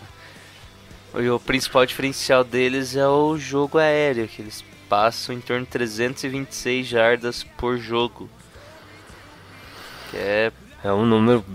[1.15, 5.71] E o principal diferencial deles é o jogo aéreo, que eles passam em torno de
[5.71, 8.29] 326 jardas por jogo.
[10.09, 10.51] Que é.
[10.83, 11.45] É um número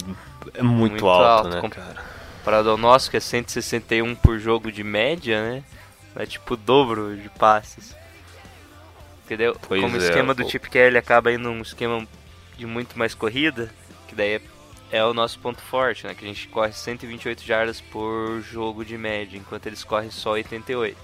[0.61, 2.03] muito, muito alto, alto, né, cara?
[2.39, 5.65] Comparado ao nosso, que é 161 por jogo de média, né?
[6.15, 7.95] É tipo o dobro de passes.
[9.25, 9.57] Entendeu?
[9.67, 12.07] Pois Como o é, esquema do Chip Kelly acaba indo um esquema
[12.57, 13.71] de muito mais corrida,
[14.07, 14.41] que daí é
[14.95, 16.15] é o nosso ponto forte, né?
[16.15, 20.97] Que a gente corre 128 jardas por jogo de média, enquanto eles correm só 88.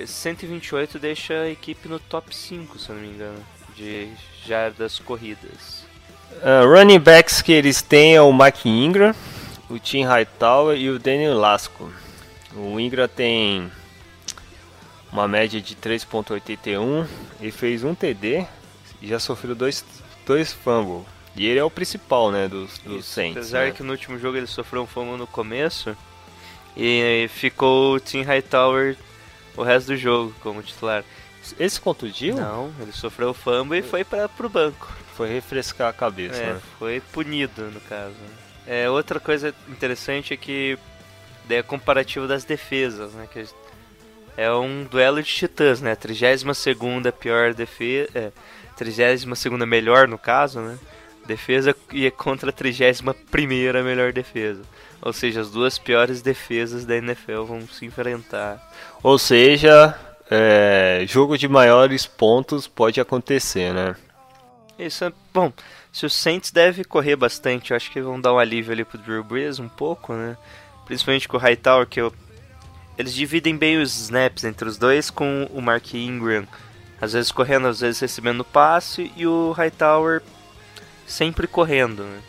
[0.00, 3.38] Esse 128 deixa a equipe no top 5, se eu não me engano,
[3.76, 4.08] de
[4.46, 5.84] jardas corridas.
[6.36, 9.14] Uh, running backs que eles têm é o Mike Ingram,
[9.68, 11.92] o Tim Hightower e o Daniel Lasco.
[12.56, 13.70] O Ingram tem
[15.12, 17.06] uma média de 3.81
[17.38, 18.46] e fez um TD
[19.02, 19.84] e já sofreu dois,
[20.24, 21.04] dois fumbles.
[21.36, 23.36] E ele é o principal, né, dos, dos Saints.
[23.36, 23.72] Apesar né?
[23.72, 25.94] que no último jogo ele sofreu um fumble no começo
[26.74, 28.96] e ficou o Tim Hightower
[29.56, 31.04] o resto do jogo como titular.
[31.58, 32.36] Ele se contundiu?
[32.36, 34.92] Não, ele sofreu fumble e foi para pro banco.
[35.16, 36.60] Foi refrescar a cabeça, é, né?
[36.78, 38.14] Foi punido, no caso.
[38.66, 40.78] É, outra coisa interessante é que
[41.48, 43.26] é comparativo das defesas, né?
[43.32, 43.44] Que
[44.36, 45.94] é um duelo de titãs, né?
[45.94, 48.10] 32 segunda pior defesa...
[48.14, 48.32] É,
[48.76, 50.78] 32 segunda melhor, no caso, né?
[51.30, 54.62] defesa e é contra a 31 melhor defesa.
[55.02, 58.60] Ou seja, as duas piores defesas da NFL vão se enfrentar.
[59.02, 59.98] Ou seja,
[60.30, 63.96] é, jogo de maiores pontos pode acontecer, né?
[64.78, 65.52] Isso é bom.
[65.92, 68.98] Se o Saints deve correr bastante, eu acho que vão dar um alívio ali pro
[68.98, 70.36] Drew Brees um pouco, né?
[70.86, 72.12] Principalmente com o Hightower, que eu...
[72.96, 76.46] eles dividem bem os snaps entre os dois, com o Mark Ingram
[77.00, 80.22] Às vezes correndo, às vezes recebendo passe e o Hightower
[81.06, 82.20] sempre correndo, né?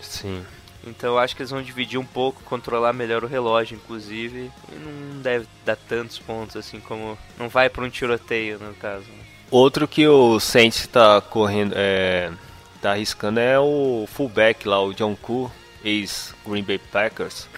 [0.00, 0.44] Sim.
[0.86, 4.50] Então eu acho que eles vão dividir um pouco, controlar melhor o relógio, inclusive.
[4.70, 7.18] E não deve dar tantos pontos assim como.
[7.38, 9.04] Não vai para um tiroteio, no caso.
[9.04, 9.24] Né?
[9.50, 12.32] Outro que o Saints está correndo, é,
[12.80, 15.50] tá arriscando é o fullback lá, o John Koo,
[15.84, 17.48] ex-Green Bay Packers.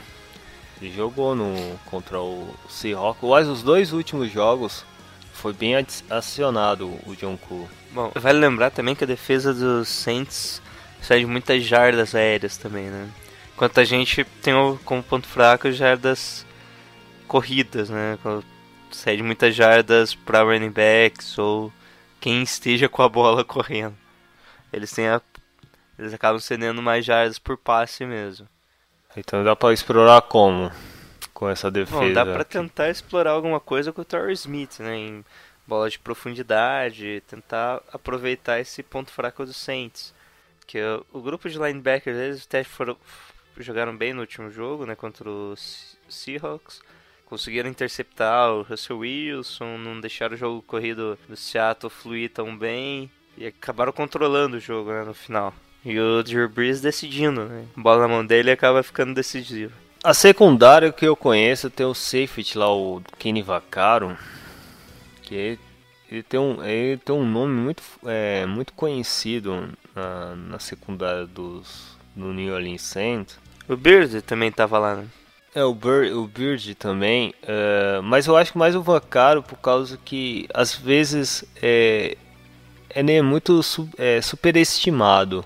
[0.81, 3.29] Ele jogou no, contra o Seahawks.
[3.29, 4.85] Mas os dois últimos jogos
[5.33, 5.75] foi bem
[6.11, 7.69] acionado o John Koo.
[7.93, 10.61] Bom, vale lembrar também que a defesa dos Saints
[11.09, 13.09] sai de muitas jardas aéreas também, né?
[13.55, 14.53] Enquanto a gente tem
[14.85, 16.45] como ponto fraco jardas
[17.27, 18.19] corridas, né?
[18.91, 21.73] Cede muitas jardas para running backs ou
[22.21, 23.97] quem esteja com a bola correndo.
[24.71, 25.23] Eles têm a...
[25.99, 28.47] eles acabam cedendo mais jardas por passe mesmo.
[29.17, 30.71] Então dá para explorar como
[31.33, 32.01] com essa defesa?
[32.01, 34.95] Bom, dá para tentar explorar alguma coisa com o Torrey Smith, né?
[34.95, 35.25] Em
[35.67, 40.18] bola de profundidade, tentar aproveitar esse ponto fraco do Saints.
[40.69, 40.79] Que
[41.15, 42.95] o, grupo de linebackers eles até foram,
[43.59, 46.83] jogaram bem no último jogo, né, contra os Seahawks.
[47.25, 53.11] Conseguiram interceptar o Russell Wilson, não deixaram o jogo corrido do Seattle fluir tão bem
[53.37, 55.55] e acabaram controlando o jogo né, no final.
[55.83, 57.65] E o Drew Brees decidindo, né?
[57.75, 59.73] Bola na mão dele acaba ficando decisivo.
[60.05, 64.17] A secundária que eu conheço tem o safety lá, o Kenny Vaccaro,
[65.23, 65.59] que
[66.11, 71.97] ele tem um, ele tem um nome muito, é, muito conhecido na, na secundária dos,
[72.15, 73.39] do New Orleans Saints.
[73.69, 75.07] O Beard também tava lá, né?
[75.55, 79.57] É, o, Bird, o Beard também, uh, mas eu acho que mais o Vaccaro por
[79.59, 82.17] causa que às vezes é,
[82.91, 83.61] é né, muito
[83.97, 85.45] é, superestimado.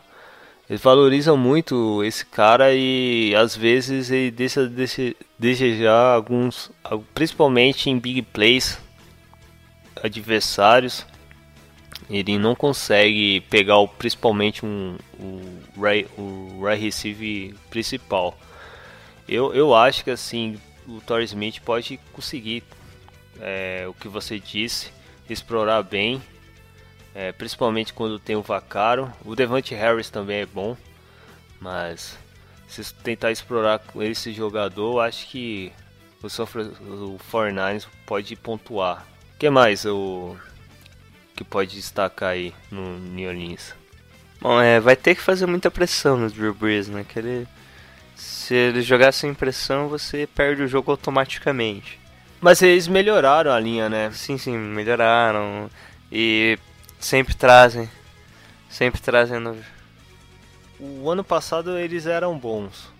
[0.68, 6.70] Eles valorizam muito esse cara e às vezes ele deixa, deixa desejar alguns,
[7.14, 8.78] principalmente em big plays,
[10.02, 11.06] adversários,
[12.08, 18.36] ele não consegue pegar o, principalmente um, o, o right receive principal.
[19.28, 22.62] Eu, eu acho que assim o Torres Smith pode conseguir
[23.40, 24.90] é, o que você disse,
[25.28, 26.22] explorar bem,
[27.14, 29.12] é, principalmente quando tem o Vacaro.
[29.24, 30.76] O Devante Harris também é bom,
[31.60, 32.18] mas
[32.68, 35.72] se tentar explorar com esse jogador, acho que
[36.22, 39.06] o, o 49 pode pontuar
[39.42, 40.36] que mais o
[41.42, 43.74] que pode destacar aí no New Orleans?
[44.40, 47.05] Bom, é, vai ter que fazer muita pressão no Drew Brees, né?
[47.09, 47.48] Que ele,
[48.16, 52.00] se ele jogar sem pressão, você perde o jogo automaticamente.
[52.40, 54.11] Mas eles melhoraram a linha, né?
[54.12, 55.70] Sim, sim, melhoraram.
[56.11, 56.59] E
[56.98, 57.88] sempre trazem.
[58.68, 59.57] Sempre trazendo.
[60.81, 62.90] O ano passado eles eram bons.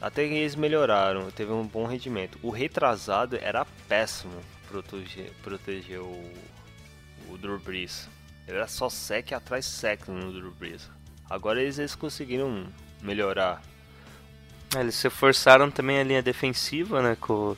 [0.00, 2.38] Até que eles melhoraram, teve um bom rendimento.
[2.42, 4.34] O retrasado era péssimo
[4.68, 6.32] proteger, proteger o,
[7.32, 8.08] o Drew Brees.
[8.46, 10.88] Ele era só sec atrás sec no Drew Brees.
[11.28, 12.66] Agora eles, eles conseguiram
[13.00, 13.62] melhorar.
[14.76, 17.16] É, eles se forçaram também a linha defensiva, né?
[17.20, 17.56] Com,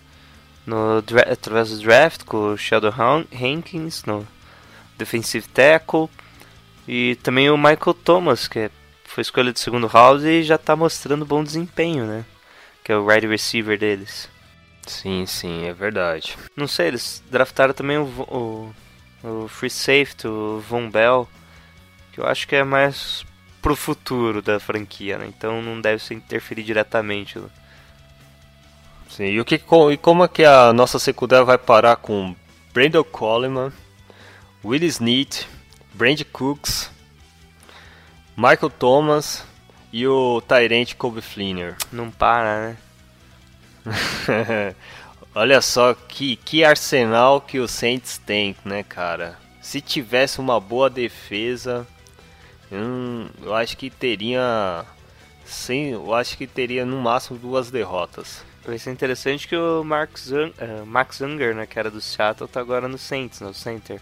[0.66, 2.92] no, através do draft, com o Shadow
[3.32, 4.26] Hankins no
[4.96, 6.08] defensive tackle.
[6.86, 8.70] E também o Michael Thomas, que
[9.04, 12.24] foi escolha de segundo round e já está mostrando bom desempenho, né?
[12.82, 14.28] Que é o wide receiver deles.
[14.86, 16.36] Sim, sim, é verdade.
[16.54, 18.74] Não sei, eles draftaram também o, o,
[19.24, 21.28] o Free Safety, o Von Bell,
[22.12, 23.24] que eu acho que é mais
[23.62, 25.26] pro futuro da franquia, né?
[25.26, 27.38] Então não deve se interferir diretamente.
[27.38, 27.48] Né?
[29.08, 32.36] Sim, e, o que, e como é que a nossa secundária vai parar com
[32.74, 33.72] Brandon Coleman,
[34.62, 35.48] Willie Snead,
[35.94, 36.90] Brand Cooks,
[38.36, 39.44] Michael Thomas
[39.92, 41.76] e o Tyrant Kobe Flinner?
[41.90, 42.76] Não para, né?
[45.34, 49.36] Olha só que, que arsenal que o Saints tem, né, cara?
[49.60, 51.84] Se tivesse uma boa defesa,
[52.70, 54.84] hum, eu acho que teria.
[55.44, 58.44] Sim, eu acho que teria no máximo duas derrotas.
[58.64, 62.60] Vai ser interessante que o Mark uh, Max Unger, né, que era do Seattle, tá
[62.60, 64.00] agora no Saints, no Center.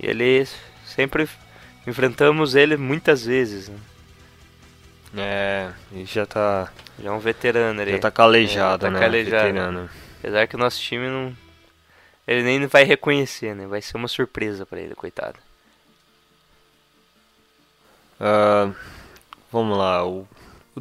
[0.00, 0.46] E ele
[0.86, 1.28] sempre
[1.86, 3.68] enfrentamos ele muitas vezes.
[3.68, 3.78] Né?
[5.16, 6.72] É, ele já tá.
[7.02, 7.92] Já é um veterano ele.
[7.92, 9.00] Já tá calejado, é, tá né?
[9.00, 9.44] Calejado.
[9.44, 9.90] Veterano.
[10.22, 11.36] Apesar que o nosso time não.
[12.28, 13.66] Ele nem vai reconhecer, né?
[13.66, 15.36] Vai ser uma surpresa para ele, coitado.
[18.20, 18.72] Uh,
[19.50, 20.06] vamos lá.
[20.06, 20.20] O,
[20.76, 20.80] o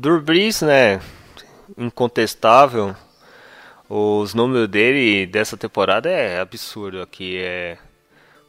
[0.63, 1.01] né?
[1.75, 2.95] Incontestável.
[3.89, 7.39] Os números dele dessa temporada é absurdo aqui.
[7.39, 7.79] É,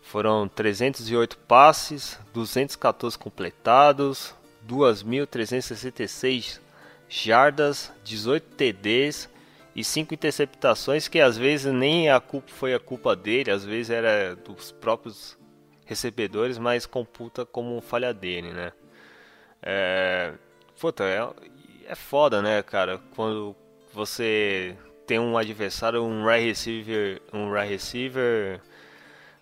[0.03, 4.34] foram 308 passes, 214 completados,
[4.68, 6.61] 2.366
[7.09, 9.32] jardas, 18 TDs
[9.75, 13.91] e 5 interceptações que às vezes nem a culpa foi a culpa dele, às vezes
[13.91, 15.39] era dos próprios
[15.85, 18.73] recebedores, mas computa como falha dele, né?
[19.62, 20.33] É,
[20.81, 21.27] puta, é,
[21.87, 23.01] é foda, né, cara?
[23.14, 23.55] Quando
[23.93, 28.61] você tem um adversário, um right receiver, um right receiver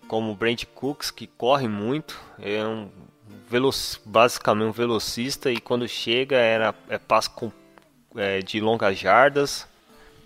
[0.07, 2.89] como Brent Cooks, que corre muito, é um
[4.05, 7.51] basicamente um velocista e quando chega era é passo com,
[8.15, 9.67] é, de longas jardas.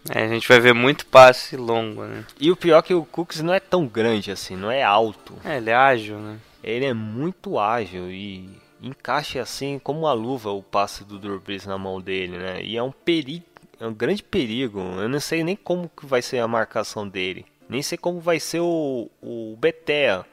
[0.10, 2.26] É, a gente vai ver muito passe longo, né?
[2.40, 5.34] E o pior é que o Cooks não é tão grande assim, não é alto.
[5.44, 6.38] É, ele é ágil, né?
[6.64, 8.50] Ele é muito ágil e
[8.82, 12.62] encaixa assim como uma luva o passe do Drew Brees na mão dele, né?
[12.62, 13.46] E é um perigo,
[13.80, 14.80] é um grande perigo.
[14.80, 17.46] Eu não sei nem como que vai ser a marcação dele.
[17.68, 20.24] Nem sei como vai ser o, o Betea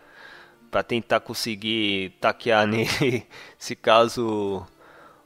[0.71, 3.27] para tentar conseguir taquear nele
[3.59, 4.67] se caso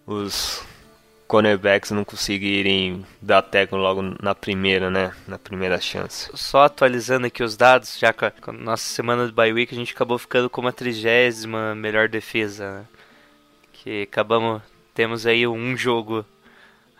[0.06, 0.62] os
[1.26, 5.12] cornerbacks não conseguirem dar tackle logo na primeira, né?
[5.26, 6.30] Na primeira chance.
[6.34, 9.92] Só atualizando aqui os dados, já com a nossa semana de bye week, a gente
[9.92, 12.78] acabou ficando com uma trigésima melhor defesa.
[12.78, 12.84] Né?
[13.72, 14.62] Que acabamos,
[14.94, 16.24] temos aí um jogo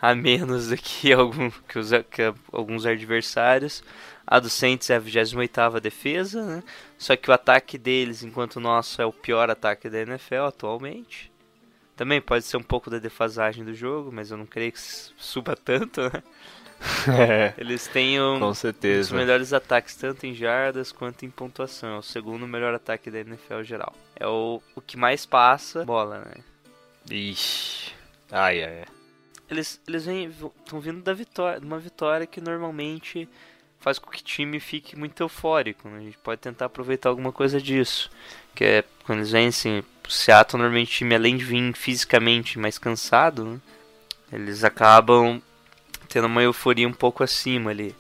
[0.00, 2.22] a menos do que, algum, que, os, que
[2.52, 3.82] alguns adversários.
[4.26, 6.62] A do Saints é a 28ª defesa, né?
[6.98, 11.30] Só que o ataque deles, enquanto o nosso é o pior ataque da NFL atualmente.
[11.97, 15.57] Também pode ser um pouco da defasagem do jogo, mas eu não creio que suba
[15.57, 16.22] tanto, né?
[17.09, 19.09] É, Eles têm um, com certeza.
[19.09, 21.94] os melhores ataques, tanto em jardas quanto em pontuação.
[21.94, 23.94] É o segundo melhor ataque da NFL geral.
[24.14, 26.34] É o, o que mais passa bola, né?
[27.11, 27.94] Ixi.
[28.30, 28.86] Ai, ai, ai.
[29.49, 33.28] Eles, eles estão vindo da vitória, de uma vitória que normalmente
[33.78, 35.88] faz com que o time fique muito eufórico.
[35.88, 35.99] Né?
[35.99, 38.11] A gente pode tentar aproveitar alguma coisa disso.
[38.57, 42.78] Que é quando eles vencem o Seattle, normalmente o time, além de vir fisicamente mais
[42.78, 43.61] cansado, né?
[44.32, 45.40] eles acabam
[46.09, 47.94] tendo uma euforia um pouco acima ali.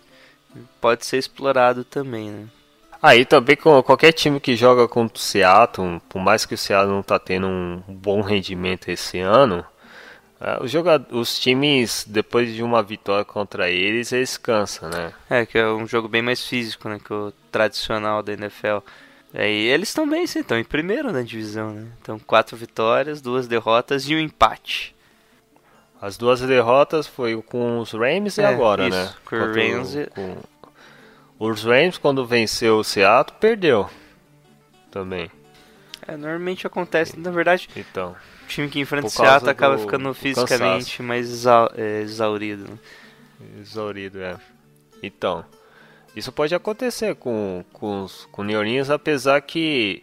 [0.80, 2.46] Pode ser explorado também, né?
[3.00, 6.58] Aí ah, também com qualquer time que joga contra o Seattle, por mais que o
[6.58, 9.64] Seattle não está tendo um bom rendimento esse ano,
[10.40, 10.72] é, os,
[11.12, 15.12] os times, depois de uma vitória contra eles, eles cansam, né?
[15.30, 16.98] É, que é um jogo bem mais físico, né?
[17.02, 18.78] Que o tradicional da NFL.
[19.38, 21.86] É, e eles estão bem, sim, estão em primeiro na divisão, né?
[22.00, 24.96] Então, quatro vitórias, duas derrotas e um empate.
[26.00, 29.14] As duas derrotas foi com os Rams e é, agora, isso, né?
[29.26, 30.06] Com os Rams e...
[30.06, 30.36] com...
[31.38, 33.90] Os Rams, quando venceu o Seattle, perdeu
[34.90, 35.30] também.
[36.08, 37.68] É, normalmente acontece, na verdade.
[37.76, 38.16] Então
[38.46, 42.70] o time que enfrenta o Seattle acaba ficando fisicamente mais exa é, exaurido.
[42.70, 42.78] Né?
[43.60, 44.38] Exaurido, é.
[45.02, 45.44] Então,
[46.16, 50.02] isso pode acontecer com, com, os, com Orleans, apesar que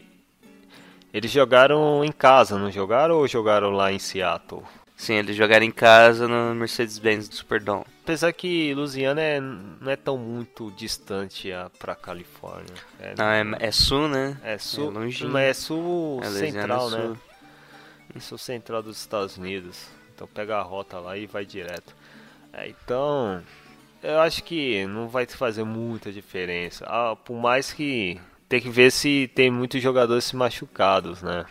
[1.12, 4.62] eles jogaram em casa, não jogaram ou jogaram lá em Seattle?
[4.96, 7.86] Sim, eles jogaram em casa no Mercedes-Benz do Superdome.
[8.04, 11.50] Apesar que Louisiana é, não é tão muito distante
[11.80, 12.74] para Califórnia.
[13.00, 14.38] É, não, é, é, sul, né?
[14.44, 15.32] É sul, é longinho.
[15.32, 17.02] mas é sul é central, né?
[17.02, 17.18] Sul.
[18.16, 19.88] É o central dos Estados Unidos.
[20.14, 21.96] Então pega a rota lá e vai direto.
[22.54, 23.42] É, então,
[24.04, 26.86] eu acho que não vai fazer muita diferença.
[26.88, 31.46] Ah, por mais que tem que ver se tem muitos jogadores machucados, né?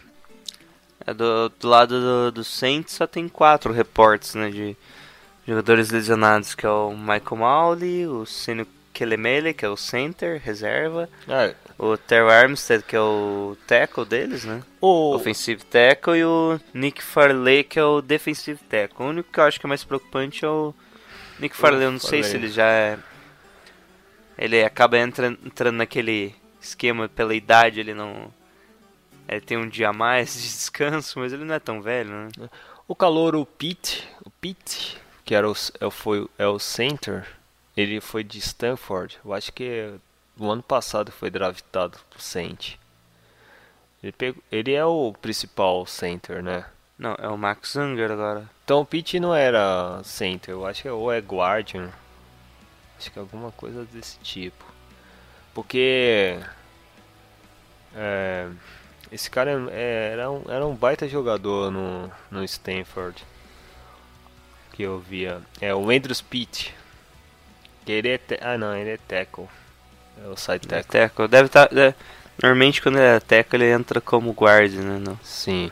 [1.05, 4.77] É do, do lado do, do Saints só tem quatro reportes, né, de
[5.45, 11.09] jogadores lesionados, que é o Michael Mowley, o Seno Kelemele, que é o center, reserva,
[11.27, 11.55] é.
[11.77, 14.63] o Terry Armstead, que é o tackle deles, né?
[14.81, 19.07] O offensive tackle e o Nick Farley, que é o defensive tackle.
[19.07, 20.73] O único que eu acho que é mais preocupante é o
[21.43, 21.85] Nick Farley.
[21.85, 22.99] Eu não sei se ele já é...
[24.39, 28.33] Ele acaba entrando, entrando naquele esquema pela idade, ele não...
[29.29, 32.29] Ele tem um dia a mais de descanso, mas ele não é tão velho, né?
[32.89, 37.27] O calor, o Pete, o Pete, que era o, é foi, é o center
[37.77, 39.19] ele foi de Stanford.
[39.25, 39.95] Eu acho que
[40.37, 42.75] no ano passado foi draftado pro Saint.
[44.03, 46.67] Ele, pegou, ele é o principal center, né?
[47.03, 48.49] Não, é o Max Unger agora.
[48.63, 51.91] Então o Pitt não era center, eu acho que é, ou é guardian.
[52.97, 54.65] Acho que é alguma coisa desse tipo.
[55.53, 56.39] Porque
[57.93, 58.49] é,
[59.11, 63.25] esse cara é, era, um, era um baita jogador no, no Stanford.
[64.73, 65.43] Que eu via.
[65.61, 66.73] É o Andrews Pitt.
[67.85, 68.39] Ele é te...
[68.41, 69.49] Ah não, ele é tackle.
[70.25, 71.01] É o side tackle.
[71.01, 71.27] É tackle.
[71.27, 71.67] Deve estar.
[71.67, 71.95] Tá, é...
[72.41, 74.99] Normalmente quando ele é tackle ele entra como guard, né?
[75.01, 75.19] No...
[75.25, 75.69] Sim.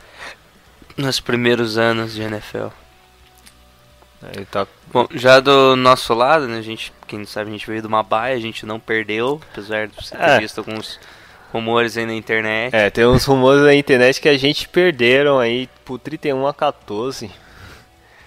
[0.97, 2.67] Nos primeiros anos de NFL.
[4.35, 4.67] Ele tá...
[4.91, 8.03] Bom, já do nosso lado, né, a gente, quem sabe, a gente veio de uma
[8.03, 10.39] baia, a gente não perdeu, apesar de você ter é.
[10.39, 10.99] visto alguns
[11.51, 12.75] rumores aí na internet.
[12.75, 17.31] É, tem uns rumores na internet que a gente perderam aí por 31 a 14.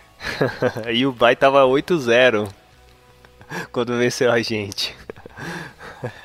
[0.93, 2.49] e o Bay tava 8-0.
[3.71, 4.95] quando venceu a gente.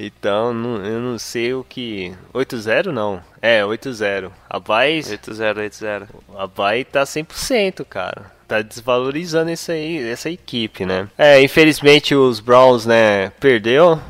[0.00, 2.14] Então, não- eu não sei o que.
[2.32, 3.20] 8-0 não.
[3.42, 4.30] É, 8-0.
[4.48, 6.06] A Bay, 8-0, 8-0.
[6.36, 8.30] a Bay tá 100%, cara.
[8.46, 11.08] Tá desvalorizando esse aí, essa equipe, né?
[11.18, 14.00] É, infelizmente os Browns, né, perdeu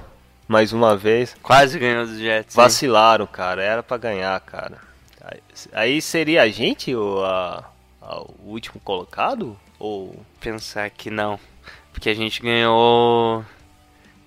[0.47, 1.35] mais uma vez.
[1.43, 2.55] Quase ganhou dos Jets.
[2.57, 2.63] hein?
[2.63, 3.63] Vacilaram, cara.
[3.63, 4.79] Era pra ganhar, cara.
[5.25, 5.41] Aí-
[5.73, 7.65] Aí seria a gente o, a-
[8.01, 9.57] a- o último colocado?
[9.79, 10.23] Ou.
[10.41, 11.39] Pensar que não.
[11.93, 13.45] Porque a gente ganhou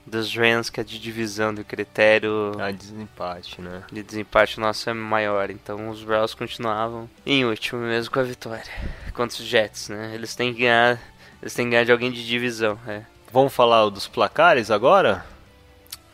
[0.06, 3.84] dos Rams, que é de divisão, do critério A desempate, né?
[3.92, 5.50] de desempate nosso é maior.
[5.50, 8.72] Então os Browns continuavam em último, mesmo com a vitória.
[9.14, 10.12] Contra os Jets, né?
[10.14, 11.00] Eles têm que ganhar.
[11.42, 13.02] Eles têm que ganhar de alguém de divisão, é.
[13.32, 15.26] Vamos falar dos placares agora?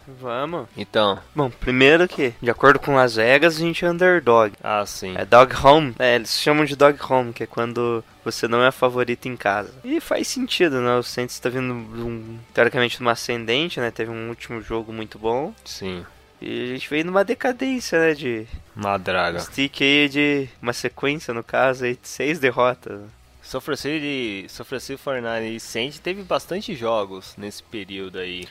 [0.07, 0.67] Vamos.
[0.77, 1.19] Então.
[1.35, 4.53] Bom, primeiro que, de acordo com Las Vegas, a gente é underdog.
[4.63, 5.15] Ah, sim.
[5.17, 5.93] É dog home.
[5.99, 9.73] É, eles chamam de dog home, que é quando você não é favorito em casa.
[9.83, 10.95] E faz sentido, né?
[10.95, 13.91] O Saints está vindo, um, teoricamente, numa ascendente, né?
[13.91, 15.53] Teve um último jogo muito bom.
[15.65, 16.05] Sim.
[16.41, 18.13] E a gente veio numa decadência, né?
[18.13, 19.39] De Madraga.
[19.39, 23.01] stick aí de uma sequência, no caso, aí de seis derrotas.
[23.41, 28.45] São Francisco de São Francisco 49 e Saints teve bastante jogos nesse período aí.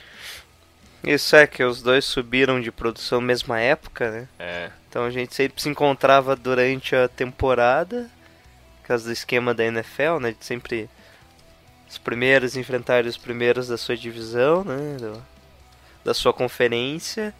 [1.03, 4.27] Isso é que os dois subiram de produção mesma época, né?
[4.39, 4.71] É.
[4.89, 8.09] Então a gente sempre se encontrava durante a temporada,
[8.81, 10.31] por causa do esquema da NFL, né?
[10.37, 10.89] De sempre
[11.89, 14.97] os primeiros enfrentarem os primeiros da sua divisão, né?
[14.99, 15.23] do-
[16.03, 17.33] da sua conferência.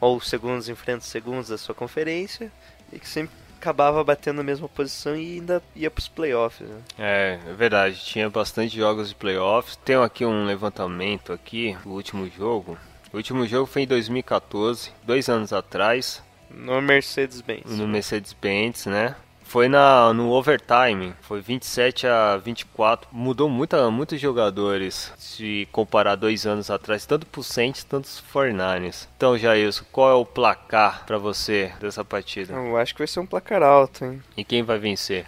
[0.00, 2.50] Ou os segundos enfrentam os segundos da sua conferência.
[2.92, 6.78] E que sempre acabava batendo a mesma posição e ainda ia pros playoffs, né?
[6.98, 9.76] É, é verdade, tinha bastante jogos de playoffs.
[9.84, 12.78] Tenho aqui um levantamento aqui, o último jogo.
[13.12, 17.64] O último jogo foi em 2014, dois anos atrás, No Mercedes-Benz.
[17.76, 19.14] no Mercedes-Benz, né?
[19.50, 23.08] Foi na, no overtime, foi 27 a 24.
[23.10, 29.08] Mudou muita, muitos jogadores se comparar dois anos atrás, tanto pro Saints, tanto 49ers.
[29.16, 32.54] Então, Jailson, qual é o placar pra você dessa partida?
[32.54, 34.22] Eu acho que vai ser um placar alto, hein?
[34.36, 35.26] E quem vai vencer?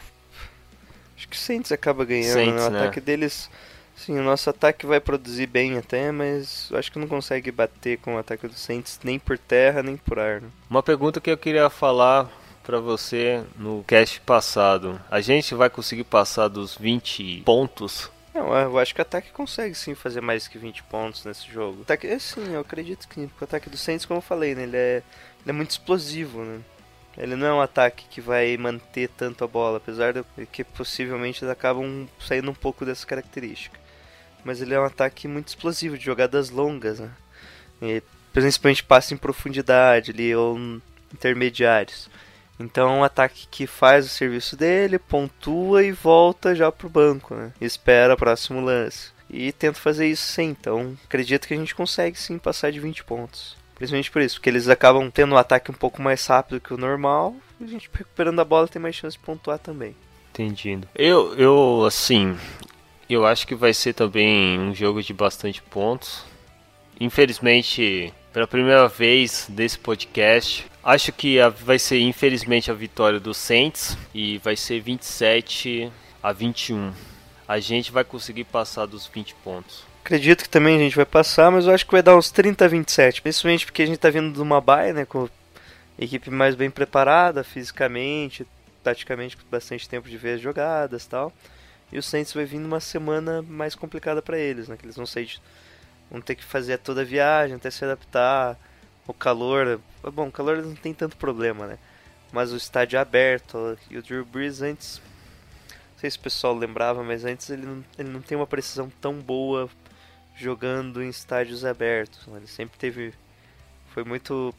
[1.17, 2.69] Acho que o Saints acaba ganhando, Saints, né?
[2.69, 2.81] O né?
[2.83, 3.51] ataque deles.
[3.97, 7.99] Sim, o nosso ataque vai produzir bem até, mas eu acho que não consegue bater
[7.99, 10.41] com o ataque do Saints nem por terra, nem por ar.
[10.41, 10.49] né?
[10.71, 12.31] Uma pergunta que eu queria falar
[12.63, 15.01] pra você no cast passado.
[15.11, 18.11] A gente vai conseguir passar dos 20 pontos?
[18.35, 21.83] Não, eu acho que o ataque consegue sim fazer mais que 20 pontos nesse jogo.
[21.83, 24.77] Ataque, é, sim, eu acredito que o ataque do Saints, como eu falei, né, ele,
[24.77, 25.03] é,
[25.43, 26.61] ele é muito explosivo, né?
[27.17, 31.45] Ele não é um ataque que vai manter tanto a bola, apesar de que possivelmente
[31.45, 33.79] eles acabam saindo um pouco dessa característica.
[34.43, 37.11] Mas ele é um ataque muito explosivo, de jogadas longas, né?
[37.83, 38.03] E,
[38.33, 40.59] principalmente passe em profundidade ali, ou
[41.13, 42.09] intermediários.
[42.63, 47.35] Então é um ataque que faz o serviço dele, pontua e volta já pro banco,
[47.35, 47.53] né?
[47.61, 49.11] Espera o próximo lance.
[49.29, 53.05] E tenta fazer isso sim, então acredito que a gente consegue sim passar de 20
[53.05, 53.57] pontos.
[53.75, 56.79] Principalmente por isso, porque eles acabam tendo um ataque um pouco mais rápido que o
[56.79, 59.97] normal, e a gente recuperando a bola tem mais chance de pontuar também.
[60.31, 60.87] Entendido.
[60.95, 62.37] Eu, eu, assim,
[63.09, 66.25] eu acho que vai ser também um jogo de bastante pontos.
[67.01, 73.97] Infelizmente, pela primeira vez desse podcast, acho que vai ser infelizmente a vitória do Saints
[74.15, 75.91] e vai ser 27
[76.23, 76.93] a 21.
[77.47, 79.85] A gente vai conseguir passar dos 20 pontos.
[80.05, 82.65] Acredito que também a gente vai passar, mas eu acho que vai dar uns 30
[82.65, 83.23] a 27.
[83.23, 85.05] Principalmente porque a gente tá vindo de uma baia, né?
[85.05, 85.29] Com
[85.99, 88.47] equipe mais bem preparada, fisicamente,
[88.83, 91.33] taticamente, com bastante tempo de ver as jogadas e tal.
[91.93, 94.77] E o Saints vai vir numa semana mais complicada para eles, né?
[94.77, 95.41] Que eles vão sair de...
[96.11, 98.59] vão ter que fazer toda a viagem, até se adaptar.
[99.07, 99.81] O calor.
[100.13, 101.79] Bom, o calor não tem tanto problema, né?
[102.33, 103.79] Mas o estádio é aberto.
[103.91, 105.01] E o Drew Brees antes.
[105.93, 108.91] Não sei se o pessoal lembrava, mas antes ele não, ele não tem uma precisão
[109.01, 109.69] tão boa
[110.37, 112.27] jogando em estádios abertos.
[112.27, 112.39] né?
[112.39, 113.13] Ele sempre teve.
[113.93, 114.55] Foi muito.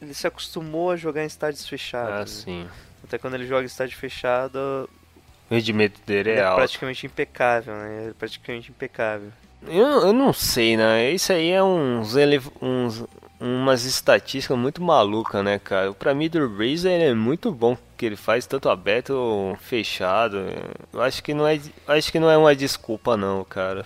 [0.00, 2.12] Ele se acostumou a jogar em estádios fechados.
[2.12, 2.26] Ah, né?
[2.26, 2.68] sim.
[3.04, 4.56] Até quando ele joga em estádio fechado,
[5.50, 6.56] O rendimento dele ele é é alto.
[6.56, 8.08] praticamente impecável, né?
[8.10, 9.32] É praticamente impecável.
[9.64, 11.10] Eu, eu não sei, né?
[11.12, 13.04] Isso aí é uns, ele- uns
[13.42, 15.92] umas estatísticas muito malucas, né, cara?
[15.92, 20.38] Pra mim, Brees ele é muito bom que ele faz tanto aberto ou fechado.
[20.92, 23.84] Eu acho que não é, acho que não é uma desculpa não, cara.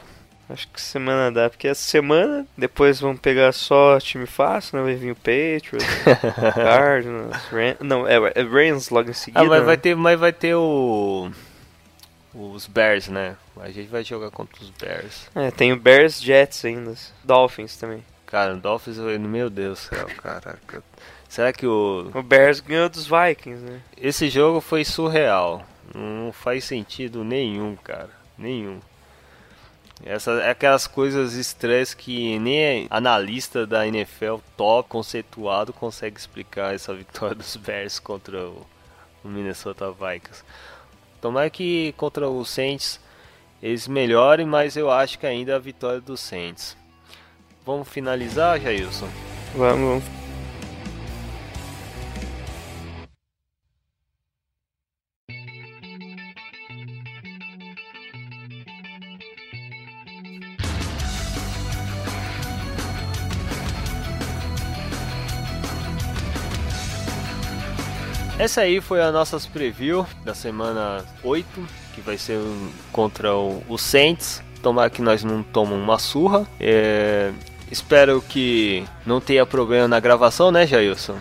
[0.48, 4.84] Acho que semana dá, porque essa semana depois vão pegar só time fácil, né?
[4.84, 5.86] Vai vir o Patriots,
[6.54, 7.76] Cardinals, Ram...
[7.80, 9.40] não, é, é Rams logo em seguida.
[9.40, 9.66] Ah, mas né?
[9.66, 11.30] vai ter, mas vai ter o
[12.32, 13.34] os Bears, né?
[13.58, 15.28] A gente vai jogar contra os Bears.
[15.34, 16.94] É, tem o Bears, Jets ainda,
[17.24, 18.04] Dolphins também.
[18.26, 20.82] Cara, o Dolphins, meu Deus do céu, caraca.
[21.28, 23.80] Será que o O Bears ganhou dos Vikings, né?
[23.96, 25.64] Esse jogo foi surreal.
[25.94, 28.10] Não faz sentido nenhum, cara.
[28.36, 28.80] Nenhum.
[30.04, 36.92] Essa é aquelas coisas estranhas que nem analista da NFL top conceituado consegue explicar essa
[36.94, 38.66] vitória dos Bears contra o,
[39.24, 40.44] o Minnesota Vikings.
[41.20, 43.00] Tomara que contra o Saints
[43.62, 46.76] eles melhorem, mas eu acho que ainda é a vitória dos Saints.
[47.66, 49.08] Vamos finalizar, Jailson?
[49.56, 50.04] Vamos.
[68.38, 71.48] Essa aí foi a nossa preview da semana 8,
[71.96, 72.38] que vai ser
[72.92, 74.40] contra o, o Saints.
[74.62, 76.46] Tomara que nós não tomamos uma surra.
[76.60, 77.32] É,
[77.70, 81.18] espero que não tenha problema na gravação, né, Jailson?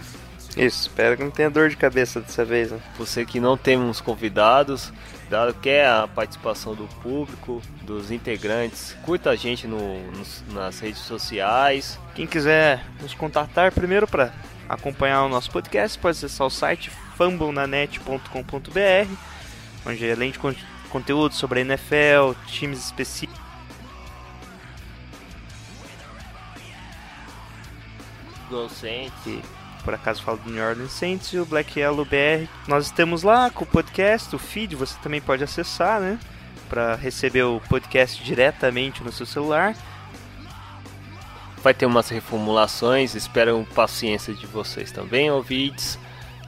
[0.55, 2.71] Isso, espero que não tenha dor de cabeça dessa vez.
[2.71, 2.79] Né?
[2.97, 4.93] Você que não temos convidados,
[5.29, 9.99] dado quer a participação do público, dos integrantes, curta a gente no,
[10.53, 11.99] nas redes sociais.
[12.13, 14.31] Quem quiser nos contatar primeiro para
[14.69, 19.11] acompanhar o nosso podcast, pode acessar o site fumblenanet.com.br,
[19.85, 20.55] onde além de con
[20.89, 23.44] conteúdo sobre a NFL, times específicos,
[28.55, 29.43] do Saints,
[29.83, 32.49] por acaso falo do New Orleans Saints e o Black Yellow BR.
[32.67, 36.17] Nós estamos lá com o podcast, o feed, você também pode acessar, né?
[36.69, 39.75] Para receber o podcast diretamente no seu celular.
[41.61, 45.99] Vai ter umas reformulações, espero paciência de vocês também, ouvintes.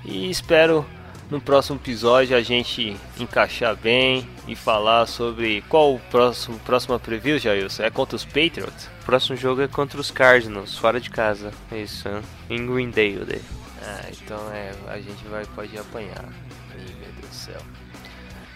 [0.06, 0.86] E espero
[1.30, 7.38] no próximo episódio a gente encaixar bem e falar sobre qual o próximo próxima preview,
[7.38, 7.84] Jailson?
[7.84, 8.97] É contra os Patriots?
[9.08, 11.54] O próximo jogo é contra os Cardinals, fora de casa.
[11.72, 12.10] Isso,
[12.50, 13.42] em Greendale.
[13.82, 16.26] Ah, então é, a gente vai pode apanhar.
[16.72, 17.62] Ai, meu Deus do céu.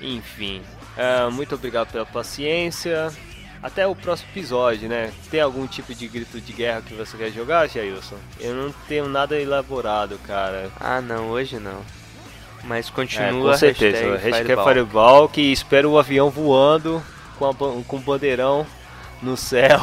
[0.01, 0.61] Enfim,
[0.97, 3.13] uh, muito obrigado pela paciência.
[3.63, 5.13] Até o próximo episódio, né?
[5.29, 8.17] Tem algum tipo de grito de guerra que você quer jogar, Jailson?
[8.37, 10.69] Eu não tenho nada elaborado, cara.
[10.81, 11.81] Ah, não, hoje não.
[12.65, 13.97] Mas continua é, com certeza.
[13.97, 14.67] hashtag, hashtag Fireball.
[14.67, 17.01] Fireball que espera o avião voando
[17.39, 18.67] com, a, com o bandeirão
[19.21, 19.79] no céu.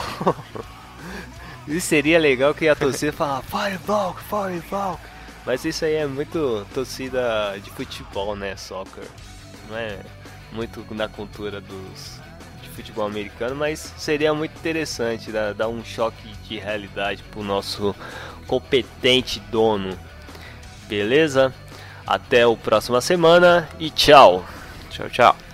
[1.66, 5.00] isso seria legal que a torcida falasse Fireball, Fireball.
[5.46, 8.56] Mas isso aí é muito torcida de futebol, né?
[8.56, 9.04] Soccer.
[9.68, 9.98] Não é
[10.52, 12.20] muito na cultura dos
[12.62, 17.94] de futebol americano, mas seria muito interessante dar, um choque de realidade pro nosso
[18.46, 19.98] competente dono.
[20.86, 21.52] Beleza?
[22.06, 24.44] Até a próxima semana e tchau.
[24.90, 25.47] Tchau, tchau.